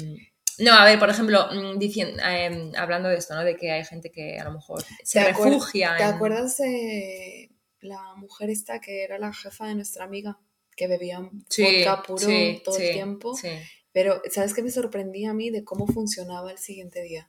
no, 0.59 0.75
a 0.75 0.85
ver, 0.85 0.99
por 0.99 1.09
ejemplo, 1.09 1.47
mm, 1.51 1.79
dicien- 1.79 2.21
em, 2.23 2.73
hablando 2.77 3.09
de 3.09 3.17
esto, 3.17 3.35
¿no? 3.35 3.43
De 3.43 3.57
que 3.57 3.71
hay 3.73 3.85
gente 3.85 4.11
que 4.13 4.39
a 4.39 4.45
lo 4.45 4.53
mejor 4.53 4.85
se 5.03 5.21
¿Te 5.21 5.25
refugia 5.29 5.97
¿Te 5.97 6.03
en- 6.03 6.09
acuerdas 6.11 6.59
de 6.59 7.51
la 7.81 8.15
mujer 8.17 8.51
esta 8.51 8.81
que 8.81 9.03
era 9.05 9.19
la 9.19 9.33
jefa 9.33 9.67
de 9.67 9.75
nuestra 9.77 10.05
amiga? 10.05 10.39
Que 10.77 10.87
bebía 10.87 11.29
Sí, 11.49 11.63
vodka 11.63 12.03
puro 12.03 12.19
sí, 12.21 12.61
todo 12.65 12.77
sí, 12.77 12.83
el 12.85 12.93
tiempo. 12.93 13.35
sí. 13.35 13.49
Pero, 13.93 14.21
¿sabes 14.31 14.53
qué 14.55 14.63
me 14.63 14.71
sorprendía 14.71 15.31
a 15.31 15.35
mí 15.35 15.51
de 15.51 15.65
cómo 15.65 15.87
funcionaba 15.87 16.53
el 16.53 16.59
siguiente 16.59 17.03
día? 17.03 17.29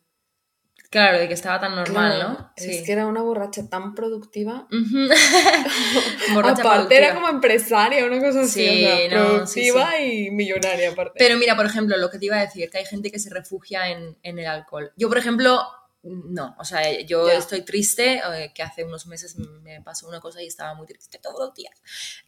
Claro, 0.90 1.20
de 1.20 1.28
que 1.30 1.34
estaba 1.36 1.60
tan 1.60 1.74
normal, 1.76 2.16
Claro, 2.16 2.30
¿no? 2.34 2.52
Es 2.58 2.82
que 2.86 2.92
era 2.92 3.06
una 3.08 3.22
borracha 3.22 3.70
tan 3.70 3.96
productiva. 3.96 4.68
Borracha 6.34 6.62
aparte 6.62 6.98
era 6.98 7.14
como 7.14 7.30
empresaria, 7.30 8.06
una 8.06 8.20
cosa 8.20 8.42
así. 8.42 8.66
Sí, 8.68 8.86
o 8.86 8.90
sea, 9.10 9.20
no, 9.20 9.28
productiva 9.36 10.00
y 10.00 10.32
millonaria 10.32 10.92
aparte. 10.92 11.14
Pero 11.18 11.38
mira, 11.38 11.56
por 11.56 11.66
ejemplo, 11.66 11.98
lo 11.98 12.10
que 12.10 12.20
te 12.20 12.26
iba 12.26 12.38
a 12.38 12.42
decir, 12.42 12.70
que 12.70 12.78
hay 12.80 12.86
gente 12.86 13.12
que 13.12 13.20
se 13.20 13.30
refugia 13.30 13.90
en, 13.90 14.18
en 14.24 14.40
el 14.40 14.46
alcohol. 14.48 14.92
Yo, 14.98 15.08
por 15.10 15.18
ejemplo, 15.18 15.62
no. 16.04 16.56
O 16.60 16.66
sea, 16.66 17.00
yo 17.02 17.28
Ya. 17.28 17.36
estoy 17.36 17.62
triste, 17.62 18.22
eh, 18.34 18.52
que 18.54 18.64
hace 18.64 18.84
unos 18.84 19.08
meses 19.08 19.38
me 19.38 19.82
pasó 19.82 20.08
una 20.08 20.20
cosa 20.20 20.42
y 20.42 20.48
estaba 20.48 20.74
muy 20.74 20.88
triste 20.88 21.20
todos 21.20 21.40
los 21.40 21.54
días. 21.54 21.74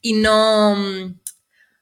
Y 0.02 0.13
no... 0.13 0.76
mm, 0.76 1.20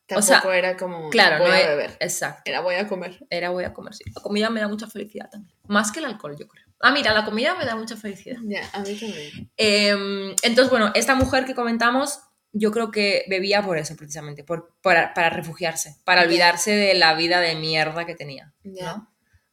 Tampoco 0.08 0.28
sea, 0.42 0.58
era 0.58 0.76
como 0.76 1.10
Claro, 1.10 1.38
voy 1.40 1.48
no 1.48 1.54
a 1.54 1.60
es- 1.60 1.68
beber. 1.68 1.98
Exacto. 2.02 2.42
Era 2.46 2.60
voy 2.60 2.76
a 2.76 2.86
comer. 2.88 3.26
Era 3.30 3.50
voy 3.50 3.64
a 3.64 3.72
comer, 3.74 3.94
sí. 3.94 4.04
La 4.14 4.22
comida 4.22 4.50
me 4.50 4.60
da 4.60 4.68
mucha 4.68 4.88
felicidad 4.88 5.30
también. 5.30 5.56
Más 5.72 5.90
que 5.94 6.00
el 6.00 6.06
alcohol, 6.06 6.36
yo 6.38 6.48
creo. 6.50 6.66
Ah, 6.82 6.92
mira, 6.92 7.14
la 7.14 7.24
comida 7.24 7.56
me 7.56 7.64
da 7.66 7.78
mucha 7.78 7.96
felicidad. 7.96 8.38
Ya, 8.44 8.70
a 8.74 8.80
mí 8.82 8.94
también. 8.96 9.50
Eh, 9.56 10.36
entonces, 10.44 10.70
bueno, 10.70 10.92
esta 10.96 11.16
mujer 11.16 11.46
que 11.46 11.56
comentamos, 11.56 12.20
yo 12.52 12.72
creo 12.72 12.92
que 12.92 13.24
bebía 13.30 13.62
por 13.62 13.78
eso, 13.78 13.96
precisamente, 13.96 14.44
por, 14.44 14.76
para, 14.82 15.14
para 15.14 15.30
refugiarse, 15.30 15.96
para 16.04 16.24
olvidarse 16.24 16.72
de 16.72 16.94
la 16.96 17.14
vida 17.14 17.40
de 17.40 17.56
mierda 17.56 18.06
que 18.06 18.16
tenía. 18.16 18.54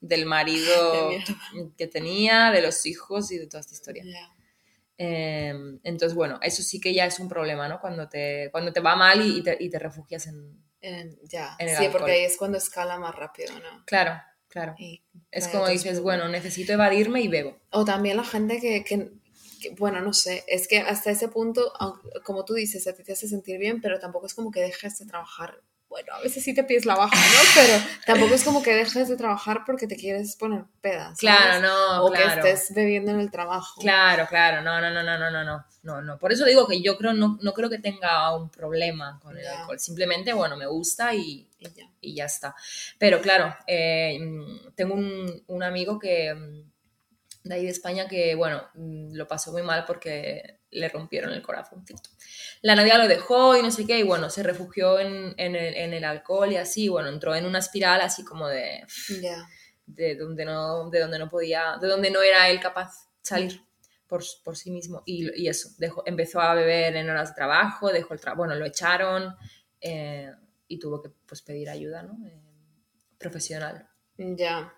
Del 0.01 0.27
marido 0.27 1.11
que 1.79 1.87
tenía, 1.87 2.51
de 2.51 2.63
los 2.63 2.85
hijos 2.87 3.31
y 3.31 3.39
de 3.39 3.47
toda 3.47 3.61
esta 3.61 3.75
historia. 3.75 4.03
Ya. 4.05 4.29
Eh, 4.99 5.55
entonces, 5.85 6.17
bueno, 6.17 6.41
eso 6.43 6.65
sí 6.65 6.81
que 6.81 6.93
ya 6.93 7.07
es 7.07 7.21
un 7.21 7.29
problema, 7.29 7.69
¿no? 7.69 7.81
Cuando 7.81 8.09
te, 8.09 8.49
cuando 8.51 8.73
te 8.73 8.81
va 8.81 8.97
mal 8.97 9.25
y, 9.25 9.39
y 9.39 9.43
te, 9.45 9.57
y 9.61 9.71
te 9.71 9.79
refugias 9.79 10.27
en... 10.27 10.61
En- 10.81 11.17
ya. 11.29 11.55
En 11.61 11.69
el 11.69 11.77
sí, 11.77 11.85
alcohol. 11.85 12.01
porque 12.01 12.13
ahí 12.13 12.25
es 12.25 12.37
cuando 12.37 12.59
escala 12.59 12.99
más 12.99 13.15
rápido, 13.15 13.53
¿no? 13.61 13.85
Claro, 13.85 14.21
claro. 14.49 14.75
Y 14.79 15.03
Es 15.31 15.47
como 15.49 15.69
dices, 15.69 16.01
bueno, 16.01 16.29
necesito 16.29 16.73
evadirme 16.73 17.21
y 17.21 17.29
bebo. 17.29 17.57
O 17.71 17.85
también 17.85 18.17
la 18.17 18.25
gente 18.25 18.61
que, 18.61 18.83
que- 18.85 19.11
que, 19.61 19.71
bueno, 19.71 20.01
no 20.01 20.13
sé, 20.13 20.45
es 20.47 20.69
que 20.69 20.79
hasta 20.79 21.11
ese 21.11 21.27
punto, 21.29 21.73
como 22.25 22.45
tú 22.45 22.55
dices, 22.55 22.87
a 22.87 22.95
ti 22.95 23.03
te 23.03 23.13
hace 23.13 23.27
sentir 23.29 23.59
bien, 23.59 23.81
pero 23.81 23.99
tampoco 23.99 24.27
es 24.27 24.35
como 24.35 24.51
que 24.53 24.61
dejes 24.61 24.99
de 24.99 25.07
trabajar. 25.07 25.61
Bueno, 25.89 26.13
a 26.15 26.21
veces 26.21 26.45
sí 26.45 26.55
te 26.55 26.65
pides 26.65 26.85
la 26.85 26.95
baja, 26.97 27.17
¿no? 27.17 27.39
Pero 27.55 27.83
tampoco 28.05 28.35
es 28.35 28.45
como 28.45 28.63
que 28.63 28.75
dejes 28.75 29.09
de 29.09 29.17
trabajar 29.17 29.63
porque 29.65 29.87
te 29.87 29.97
quieres 29.97 30.37
poner 30.37 30.65
pedas. 30.83 31.19
¿sabes? 31.19 31.19
Claro, 31.21 31.61
no, 31.67 32.05
O 32.05 32.11
claro. 32.13 32.43
que 32.43 32.51
estés 32.51 32.75
bebiendo 32.75 33.11
en 33.11 33.21
el 33.21 33.31
trabajo. 33.31 33.81
Claro, 33.81 34.27
claro, 34.29 34.61
no, 34.63 34.81
no, 34.81 34.91
no, 34.91 35.03
no, 35.03 35.19
no, 35.19 35.31
no, 35.31 35.45
no, 35.45 35.65
no, 35.83 36.03
no. 36.03 36.19
Por 36.19 36.33
eso 36.33 36.45
digo 36.45 36.67
que 36.67 36.83
yo 36.83 36.99
creo, 36.99 37.15
no, 37.15 37.39
no 37.41 37.53
creo 37.55 37.71
que 37.71 37.79
tenga 37.79 38.37
un 38.37 38.51
problema 38.51 39.19
con 39.23 39.39
el 39.39 39.47
alcohol. 39.47 39.81
Simplemente, 39.81 40.33
bueno, 40.35 40.57
me 40.57 40.67
gusta 40.67 41.15
y, 41.15 41.49
Y 41.59 41.71
ya. 41.75 41.91
y 42.01 42.15
ya 42.15 42.25
está. 42.27 42.55
Pero 42.99 43.21
claro, 43.23 43.57
eh, 43.67 44.19
mm, 44.21 44.75
tengo 44.75 44.95
un, 44.95 45.43
un 45.47 45.63
amigo 45.63 45.99
que, 45.99 46.35
mm, 46.35 46.71
de 47.45 47.55
ahí 47.55 47.65
de 47.65 47.71
España 47.71 48.09
que, 48.09 48.35
bueno, 48.35 48.63
mm, 48.75 49.15
lo 49.15 49.27
pasó 49.27 49.53
muy 49.53 49.63
mal 49.63 49.85
porque 49.87 50.61
le 50.71 50.89
rompieron 50.89 51.33
el 51.33 51.43
corazoncito. 51.43 52.11
La 52.63 52.75
novia 52.75 52.99
lo 52.99 53.09
dejó 53.09 53.57
y 53.57 53.63
no 53.63 53.71
sé 53.71 53.87
qué, 53.87 53.99
y 53.99 54.03
bueno, 54.03 54.29
se 54.31 54.43
refugió 54.43 54.99
en, 54.99 55.35
en 55.39 55.57
el, 55.57 55.75
en 55.75 55.95
el 55.95 56.05
alcohol 56.05 56.53
y 56.53 56.57
así, 56.57 56.89
bueno, 56.89 57.09
entró 57.09 57.35
en 57.35 57.47
una 57.47 57.59
espiral 57.61 58.01
así 58.01 58.25
como 58.25 58.49
de, 58.49 58.85
Ya. 59.23 59.47
de, 59.87 60.17
donde, 60.17 60.45
no, 60.45 60.91
de 60.91 61.01
donde 61.01 61.19
no 61.19 61.29
podía, 61.31 61.77
de 61.81 61.89
donde 61.89 62.11
no 62.11 62.21
era 62.23 62.49
él 62.51 62.61
capaz 62.61 63.09
salir 63.23 63.63
por, 64.07 64.23
por 64.45 64.57
sí 64.57 64.71
mismo. 64.71 65.03
Y, 65.07 65.43
y 65.43 65.49
eso, 65.49 65.71
dejó, 65.79 66.03
empezó 66.07 66.41
a 66.41 66.55
beber 66.55 66.97
en 66.97 67.09
horas 67.09 67.31
de 67.31 67.35
trabajo, 67.35 67.91
dejó 67.93 68.15
el 68.15 68.21
trabajo, 68.21 68.39
bueno, 68.43 68.55
lo 68.57 68.67
echaron 68.67 69.35
eh, 69.81 70.33
y 70.67 70.79
tuvo 70.79 71.01
que 71.01 71.11
pues, 71.27 71.41
pedir 71.43 71.71
ayuda, 71.71 72.03
¿no? 72.03 72.19
Eh, 72.27 72.41
profesional. 73.19 73.89
Ya. 74.17 74.75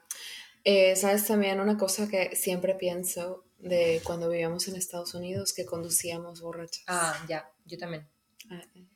Eh, 0.65 0.95
Sabes 0.97 1.27
también 1.27 1.61
una 1.61 1.77
cosa 1.79 2.09
que 2.09 2.37
siempre 2.37 2.75
pienso 2.75 3.45
de 3.59 4.01
cuando 4.05 4.29
vivíamos 4.29 4.69
en 4.69 4.77
Estados 4.77 5.15
Unidos, 5.15 5.53
que 5.53 5.65
conducíamos 5.65 6.41
borrachos. 6.41 6.83
Ah, 6.87 7.15
ya, 7.29 7.51
yo 7.65 7.79
también. 7.79 8.09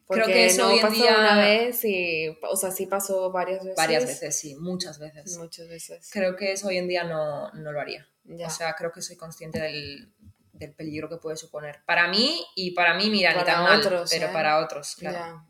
Porque 0.06 0.32
que 0.32 0.46
eso 0.46 0.62
no 0.62 0.68
hoy 0.68 0.76
en 0.76 0.82
pasó 0.82 0.94
día- 0.94 1.18
una 1.18 1.36
vez 1.38 1.84
y, 1.84 2.28
o 2.50 2.56
sea, 2.56 2.70
sí 2.70 2.86
pasó 2.86 3.30
varias 3.30 3.60
veces. 3.60 3.76
Varias 3.76 4.04
veces, 4.06 4.36
sí, 4.36 4.54
muchas 4.56 4.98
veces. 4.98 5.36
Muchas 5.38 5.68
veces. 5.68 6.10
Creo 6.12 6.34
que 6.36 6.52
eso 6.52 6.68
hoy 6.68 6.78
en 6.78 6.88
día 6.88 7.04
no, 7.04 7.50
no 7.52 7.72
lo 7.72 7.80
haría. 7.80 8.06
Ya. 8.24 8.46
O 8.46 8.50
sea, 8.50 8.74
creo 8.74 8.90
que 8.92 9.00
soy 9.02 9.16
consciente 9.16 9.60
del, 9.60 10.12
del 10.52 10.72
peligro 10.74 11.08
que 11.08 11.16
puede 11.18 11.36
suponer. 11.36 11.80
Para 11.86 12.08
mí 12.08 12.44
y 12.56 12.72
para 12.72 12.94
mí, 12.94 13.08
mira, 13.10 13.30
ni 13.32 13.40
Para 13.40 13.54
tan 13.54 13.62
mal, 13.64 13.78
otros, 13.80 14.10
pero 14.10 14.26
¿eh? 14.26 14.32
para 14.32 14.58
otros, 14.64 14.96
claro. 14.96 15.46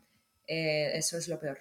Eh, 0.47 0.91
eso 0.93 1.17
es 1.17 1.27
lo 1.27 1.39
peor. 1.39 1.59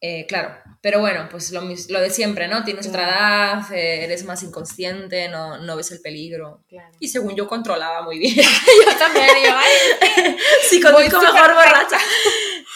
Eh, 0.00 0.26
claro, 0.28 0.54
pero 0.80 1.00
bueno, 1.00 1.28
pues 1.28 1.50
lo, 1.50 1.60
de 2.00 2.10
siempre, 2.10 2.46
¿no? 2.46 2.62
Tienes 2.62 2.86
otra 2.86 3.08
edad, 3.08 3.72
eh, 3.72 4.04
eres 4.04 4.24
más 4.24 4.42
inconsciente, 4.44 5.28
no, 5.28 5.58
no 5.58 5.76
ves 5.76 5.90
el 5.90 6.00
peligro. 6.00 6.62
Claro. 6.68 6.92
Y 7.00 7.08
según 7.08 7.34
yo 7.34 7.48
controlaba 7.48 8.02
muy 8.02 8.18
bien. 8.18 8.36
yo 8.36 8.96
también, 8.96 9.26
yo, 9.44 9.56
ay, 9.56 10.36
sí, 10.68 10.80
mejor 10.80 11.54
borracha. 11.54 11.98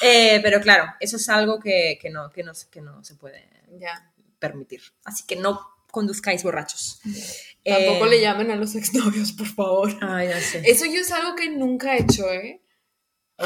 Eh, 0.05 0.41
pero 0.43 0.61
claro, 0.61 0.87
eso 0.99 1.17
es 1.17 1.29
algo 1.29 1.61
que, 1.61 1.97
que 2.03 2.11
no, 2.11 2.29
que, 2.31 2.43
no, 2.43 2.51
que 2.73 2.81
no 2.81 3.05
se 3.05 3.15
puede 3.15 3.49
ya. 3.79 4.11
permitir. 4.41 4.83
Así 5.05 5.23
que 5.25 5.37
no 5.37 5.61
conduzcáis 5.93 6.43
borrachos. 6.43 7.01
Tampoco 7.65 8.07
Eh, 8.07 8.11
le 8.11 8.21
llamen 8.21 8.51
a 8.51 8.57
los 8.57 8.75
exnovios, 8.75 9.31
por 9.31 9.47
favor. 9.47 9.97
Ay, 10.01 10.27
no 10.27 10.41
sé. 10.41 10.63
Eso 10.65 10.87
yo 10.87 11.03
es 11.03 11.13
algo 11.13 11.37
que 11.37 11.51
nunca 11.51 11.95
he 11.95 12.03
hecho, 12.03 12.29
¿eh? 12.33 12.62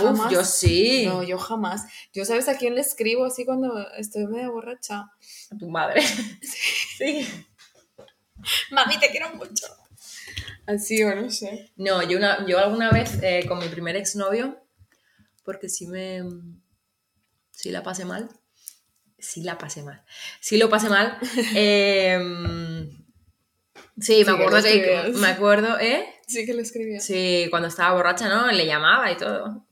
Uf, 0.03 0.31
yo 0.31 0.45
sí. 0.45 1.05
No, 1.07 1.23
yo 1.23 1.39
jamás. 1.39 1.85
Yo, 2.13 2.25
¿sabes 2.25 2.49
a 2.49 2.57
quién 2.57 2.75
le 2.75 2.81
escribo 2.81 3.25
así 3.25 3.45
cuando 3.45 3.89
estoy 3.93 4.27
medio 4.27 4.53
borracha? 4.53 5.11
A 5.51 5.57
tu 5.59 5.69
madre. 5.69 6.03
sí. 6.99 7.27
Mami, 8.71 8.99
te 8.99 9.11
quiero 9.11 9.35
mucho. 9.35 9.67
Así 10.67 11.03
o 11.05 11.15
no 11.15 11.31
sé. 11.31 11.73
No, 11.77 12.03
yo, 12.03 12.19
una, 12.19 12.45
yo 12.47 12.59
alguna 12.59 12.91
vez 12.91 13.19
eh, 13.23 13.45
con 13.47 13.59
mi 13.59 13.69
primer 13.69 13.97
exnovio, 13.97 14.61
porque 15.45 15.69
sí 15.69 15.87
me. 15.87 16.25
Sí 17.53 17.71
la 17.71 17.83
pasé 17.83 18.05
mal. 18.05 18.29
Sí 19.19 19.43
la 19.43 19.59
pasé 19.59 19.83
mal. 19.83 20.05
Sí 20.41 20.59
lo 20.59 20.69
pasé 20.69 20.89
mal. 20.89 21.19
eh, 21.55 22.19
sí, 23.99 24.25
me 24.25 24.33
acuerdo 24.33 24.57
lo 24.57 24.63
que. 24.63 25.13
Me 25.15 25.29
acuerdo, 25.29 25.79
¿eh? 25.79 26.07
Sí 26.27 26.45
que 26.45 26.55
le 26.55 26.63
escribía. 26.63 27.01
Sí, 27.01 27.47
cuando 27.51 27.69
estaba 27.69 27.95
borracha, 27.95 28.29
¿no? 28.29 28.51
Le 28.51 28.67
llamaba 28.67 29.11
y 29.13 29.17
todo. 29.17 29.66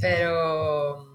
Pero. 0.00 1.10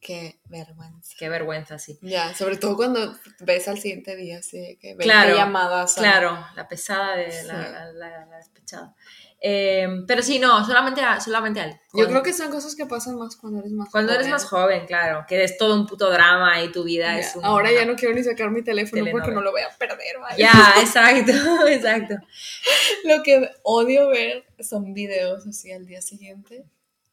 Qué 0.00 0.38
vergüenza. 0.46 1.14
Qué 1.18 1.28
vergüenza, 1.28 1.78
sí. 1.78 1.98
Ya, 2.02 2.32
sobre 2.32 2.56
todo 2.56 2.76
cuando 2.76 3.14
ves 3.40 3.66
al 3.66 3.78
siguiente 3.78 4.14
día, 4.14 4.38
así 4.38 4.78
que 4.80 4.88
20 4.94 5.02
Claro, 5.04 5.34
llamadas. 5.36 5.98
a- 5.98 6.00
Claro, 6.00 6.38
la 6.54 6.68
pesada 6.68 7.16
de 7.16 7.26
la, 7.26 7.32
Sí. 7.66 7.72
la- 7.72 7.92
la- 7.92 8.26
la 8.26 8.36
despechada. 8.36 8.94
Eh, 9.40 9.86
pero 10.06 10.22
sí, 10.22 10.38
no, 10.38 10.64
solamente 10.64 11.00
a, 11.02 11.20
solamente 11.20 11.60
a 11.60 11.64
él. 11.64 11.72
Yo 11.72 11.78
Cuando- 11.90 12.10
creo 12.10 12.22
que 12.22 12.32
son 12.32 12.50
cosas 12.50 12.76
que 12.76 12.86
pasan 12.86 13.16
más 13.18 13.36
cuando 13.36 13.58
eres 13.58 13.72
más 13.72 13.88
Cuando 13.90 14.12
eres 14.12 14.22
joven. 14.26 14.32
más 14.32 14.44
joven, 14.44 14.86
claro, 14.86 15.24
que 15.28 15.42
es 15.44 15.58
todo 15.58 15.74
un 15.74 15.86
puto 15.86 16.10
drama 16.10 16.62
y 16.62 16.70
tu 16.72 16.84
vida 16.84 17.06
Ya, 17.14 17.18
es 17.18 17.34
un... 17.36 17.44
Ahora 17.44 17.70
ya 17.72 17.84
no 17.84 17.94
quiero 17.96 18.14
ni 18.14 18.22
sacar 18.22 18.50
mi 18.50 18.62
teléfono 18.62 19.04
porque 19.10 19.32
no 19.32 19.40
lo 19.42 19.50
voy 19.50 19.62
a 19.62 19.68
perder. 19.76 20.18
¿vale? 20.20 20.38
Ya, 20.38 20.74
exacto, 20.80 21.32
exacto. 21.68 22.14
Lo 23.04 23.22
que 23.24 23.50
odio 23.64 24.08
ver 24.08 24.44
son 24.60 24.94
videos 24.94 25.44
así 25.46 25.70
al 25.72 25.86
día 25.86 26.00
siguiente. 26.02 26.64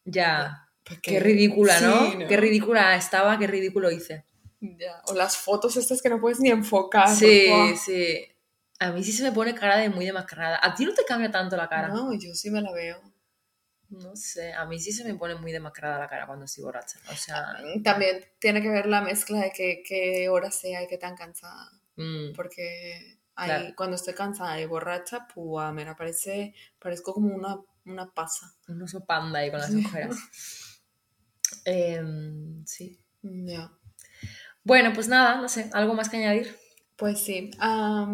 Ya, 0.05 0.69
¿Para 0.83 1.01
qué 1.01 1.19
ridícula, 1.19 1.79
¿no? 1.81 2.11
Sí, 2.11 2.17
Qué 2.27 2.37
ridícula 2.37 2.95
estaba, 2.95 3.37
qué 3.39 3.47
ridículo 3.47 3.91
hice. 3.91 4.25
Ya, 4.61 5.01
O 5.07 5.13
las 5.13 5.35
fotos 5.37 5.75
estas 5.77 6.01
que 6.01 6.09
no 6.09 6.19
puedes 6.21 6.39
ni 6.39 6.49
enfocar. 6.49 7.09
Sí, 7.09 7.75
sí. 7.77 8.25
A 8.79 8.91
mí 8.91 9.03
sí 9.03 9.11
se 9.11 9.23
me 9.23 9.31
pone 9.31 9.53
cara 9.55 9.77
de 9.77 9.89
muy 9.89 10.05
demacrada. 10.05 10.59
¿A 10.61 10.73
ti 10.75 10.85
no 10.85 10.93
te 10.93 11.03
cambia 11.05 11.31
tanto 11.31 11.55
la 11.57 11.67
cara? 11.69 11.87
No, 11.89 12.13
yo 12.13 12.33
sí 12.33 12.49
me 12.51 12.61
la 12.61 12.71
veo. 12.71 13.01
No 13.89 14.15
sé, 14.15 14.51
a 14.53 14.65
mí 14.65 14.79
sí 14.79 14.91
se 14.91 15.03
me 15.03 15.13
pone 15.15 15.35
muy 15.35 15.51
demacrada 15.51 15.99
la 15.99 16.07
cara 16.09 16.25
cuando 16.25 16.45
estoy 16.45 16.63
borracha. 16.63 16.99
O 17.11 17.15
sea, 17.15 17.55
También 17.83 18.25
tiene 18.39 18.61
que 18.61 18.69
ver 18.69 18.87
la 18.87 19.01
mezcla 19.01 19.39
de 19.39 19.51
que, 19.51 19.83
qué 19.87 20.27
hora 20.29 20.51
sea 20.51 20.83
y 20.83 20.87
qué 20.87 20.97
tan 20.97 21.15
cansada. 21.15 21.69
mm, 21.95 22.33
Porque 22.35 23.19
ahí, 23.35 23.47
Claro. 23.49 23.75
cuando 23.77 23.95
estoy 23.95 24.13
cansada 24.15 24.59
y 24.59 24.65
borracha, 24.65 25.27
pues 25.33 25.71
me 25.73 25.95
parece, 25.95 26.53
parezco 26.79 27.13
como 27.13 27.33
una, 27.33 27.57
una 27.85 28.11
pasa. 28.11 28.53
un 28.67 28.81
oso 28.81 29.05
panda 29.05 29.39
ahí 29.39 29.51
con 29.51 29.59
las 29.59 29.73
ojeras. 29.73 30.17
Em, 31.63 32.65
sí. 32.65 32.99
Ya. 33.21 33.71
Bueno, 34.63 34.93
pues 34.93 35.07
nada, 35.07 35.41
no 35.41 35.47
sé, 35.47 35.69
algo 35.73 35.93
más 35.93 36.09
que 36.09 36.17
añadir. 36.17 36.55
Pues 36.95 37.23
sí. 37.23 37.51
ah, 37.59 38.07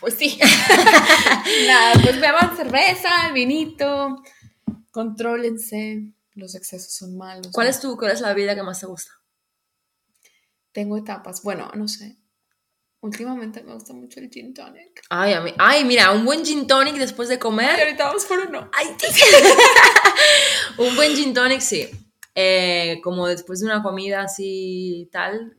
pues 0.00 0.14
sí. 0.14 0.38
Nada, 1.66 1.92
pues 2.02 2.20
beban 2.20 2.56
cerveza, 2.56 3.32
vinito, 3.32 4.22
contrólense. 4.90 6.02
Los 6.34 6.54
excesos 6.54 6.94
son 6.94 7.16
malos. 7.16 7.48
¿Cuál 7.52 7.68
es 7.68 7.80
tu, 7.80 7.96
cuál 7.96 8.12
es 8.12 8.20
la 8.20 8.28
bebida 8.28 8.54
que 8.54 8.62
más 8.62 8.80
te 8.80 8.86
gusta? 8.86 9.12
Tengo 10.72 10.96
etapas. 10.96 11.42
Bueno, 11.42 11.70
no 11.74 11.88
sé. 11.88 12.16
Últimamente 13.02 13.62
me 13.64 13.74
gusta 13.74 13.92
mucho 13.92 14.20
el 14.20 14.30
gin 14.30 14.54
tonic. 14.54 15.02
Ay, 15.10 15.32
a 15.32 15.40
mí, 15.40 15.52
ay, 15.58 15.84
mira, 15.84 16.12
un 16.12 16.24
buen 16.24 16.44
gin 16.44 16.66
tonic 16.68 16.94
después 16.94 17.28
de 17.28 17.34
Y 17.34 17.38
comer. 17.38 17.78
ahorita 17.80 18.04
vamos 18.04 18.24
por 18.26 18.38
uno. 18.38 18.70
Ay, 18.72 18.86
un 20.78 20.94
buen 20.96 21.14
gin 21.14 21.34
tonic, 21.34 21.60
sí. 21.60 21.88
Eh, 22.34 23.00
como 23.02 23.26
después 23.26 23.60
de 23.60 23.66
una 23.66 23.82
comida 23.82 24.22
así 24.22 25.08
tal, 25.12 25.56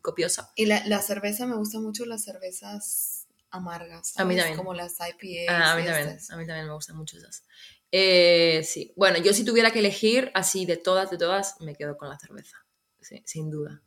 copiosa. 0.00 0.52
Y 0.54 0.66
la, 0.66 0.86
la 0.86 1.02
cerveza, 1.02 1.46
me 1.46 1.56
gustan 1.56 1.82
mucho 1.82 2.06
las 2.06 2.22
cervezas 2.24 3.26
amargas. 3.50 4.16
A 4.18 4.24
mí 4.24 4.34
¿sabes? 4.34 4.44
también. 4.44 4.56
Como 4.56 4.72
las 4.74 4.94
IPAs. 5.00 5.48
Ah, 5.48 5.72
a 5.72 5.76
mí 5.76 5.82
y 5.82 5.86
también, 5.86 6.08
estas. 6.10 6.30
a 6.30 6.36
mí 6.36 6.46
también 6.46 6.66
me 6.68 6.74
gustan 6.74 6.96
mucho 6.96 7.18
esas. 7.18 7.44
Eh, 7.90 8.62
sí, 8.64 8.92
bueno, 8.96 9.18
yo 9.18 9.32
si 9.32 9.44
tuviera 9.44 9.70
que 9.72 9.80
elegir 9.80 10.30
así 10.34 10.64
de 10.64 10.76
todas, 10.76 11.10
de 11.10 11.18
todas, 11.18 11.60
me 11.60 11.74
quedo 11.74 11.96
con 11.96 12.08
la 12.08 12.18
cerveza. 12.18 12.56
Sí, 13.00 13.20
sin 13.26 13.50
duda. 13.50 13.82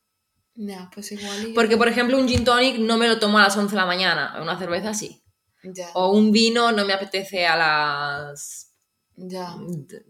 Ya, 0.60 0.90
pues 0.94 1.12
igual. 1.12 1.52
Porque, 1.54 1.78
por 1.78 1.88
ejemplo, 1.88 2.18
un 2.18 2.28
gin 2.28 2.44
tonic 2.44 2.80
no 2.80 2.98
me 2.98 3.08
lo 3.08 3.20
tomo 3.20 3.38
a 3.38 3.44
las 3.44 3.56
11 3.56 3.72
de 3.76 3.78
la 3.80 3.86
mañana, 3.86 4.38
una 4.42 4.58
cerveza 4.58 4.94
sí. 4.94 5.22
Ya, 5.64 5.90
O 5.94 6.12
un 6.12 6.32
vino 6.32 6.72
no 6.72 6.84
me 6.86 6.94
apetece 6.94 7.46
a 7.46 7.56
las... 7.56 8.72
ya. 9.16 9.56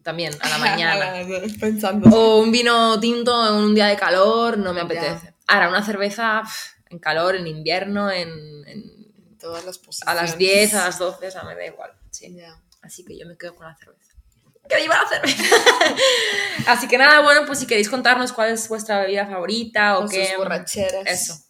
también, 0.04 0.34
a 0.40 0.50
la 0.50 0.58
mañana. 0.60 1.14
Pensando. 1.60 2.10
O 2.16 2.40
un 2.42 2.52
vino 2.52 3.00
tinto 3.00 3.48
en 3.50 3.56
un 3.56 3.76
día 3.76 3.88
de 3.88 3.98
calor 3.98 4.58
no 4.58 4.74
me 4.74 4.80
Ya. 4.82 4.86
apetece. 4.86 5.34
Ahora, 5.48 5.70
una 5.70 5.84
cerveza 5.84 6.44
en 6.90 7.00
calor, 7.00 7.36
en 7.36 7.48
invierno, 7.48 8.10
en, 8.12 8.30
en- 8.68 9.38
Todas 9.40 9.66
las 9.66 9.78
a 9.78 9.82
posiciones. 9.84 10.22
las 10.22 10.38
10, 10.38 10.74
a 10.76 10.86
las 10.86 10.98
12, 11.00 11.28
o 11.28 11.32
sea, 11.32 11.44
me 11.44 11.56
da 11.56 11.66
igual. 11.66 11.92
Sí. 12.10 12.34
Ya. 12.36 12.60
Así 12.82 13.04
que 13.06 13.18
yo 13.18 13.26
me 13.28 13.38
quedo 13.38 13.56
con 13.56 13.68
la 13.68 13.76
cerveza. 13.76 14.14
¡Que 14.70 14.78
viva 14.82 14.96
la 15.02 15.08
cerveza! 15.10 15.56
Así 16.68 16.88
que 16.88 16.98
nada, 16.98 17.22
bueno, 17.22 17.46
pues 17.46 17.60
si 17.60 17.68
queréis 17.68 17.90
contarnos 17.90 18.34
cuál 18.34 18.52
es 18.52 18.68
vuestra 18.68 19.00
bebida 19.02 19.26
favorita 19.28 19.98
o, 20.00 20.06
O 20.06 20.10
qué... 20.10 20.28
sus 20.28 20.38
borracheras. 20.38 21.06
Eso. 21.06 21.44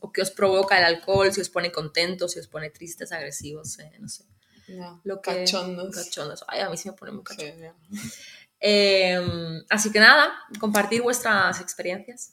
O 0.00 0.12
qué 0.12 0.22
os 0.22 0.30
provoca 0.30 0.78
el 0.78 0.84
alcohol, 0.84 1.32
si 1.32 1.40
os 1.40 1.48
pone 1.48 1.72
contentos, 1.72 2.32
si 2.32 2.38
os 2.38 2.46
pone 2.48 2.70
tristes, 2.70 3.12
agresivos, 3.12 3.78
eh, 3.78 3.92
no 3.98 4.08
sé. 4.08 4.24
Ya. 4.68 4.98
Lo 5.04 5.20
que, 5.20 5.44
Cachondos. 5.44 5.94
Cachondos. 5.94 6.44
Ay, 6.48 6.60
a 6.60 6.70
mí 6.70 6.76
sí 6.76 6.88
me 6.88 6.94
pone 6.96 7.12
muy 7.12 7.22
cachondo. 7.24 7.74
Eh, 8.66 9.20
así 9.68 9.92
que 9.92 10.00
nada, 10.00 10.32
compartir 10.58 11.02
vuestras 11.02 11.60
experiencias 11.60 12.32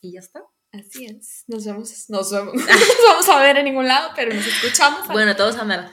y 0.00 0.12
ya 0.12 0.20
está. 0.20 0.42
Así 0.72 1.04
es. 1.04 1.44
Nos 1.48 1.66
vemos. 1.66 2.08
Nos 2.08 2.32
vemos. 2.32 2.54
No 2.54 2.62
nos 2.66 3.04
vamos 3.06 3.28
a 3.28 3.42
ver 3.42 3.58
en 3.58 3.66
ningún 3.66 3.86
lado, 3.86 4.10
pero 4.16 4.32
nos 4.32 4.46
escuchamos. 4.46 5.06
Bueno, 5.08 5.36
todos 5.36 5.56
andar. 5.56 5.90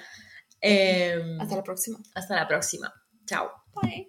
Eh, 0.61 1.37
Hasta 1.41 1.57
la 1.57 1.63
próxima. 1.63 1.99
hasta 2.13 2.35
la 2.35 2.47
próxima. 2.47 2.93
Chao. 3.25 3.51
Bye. 3.75 4.07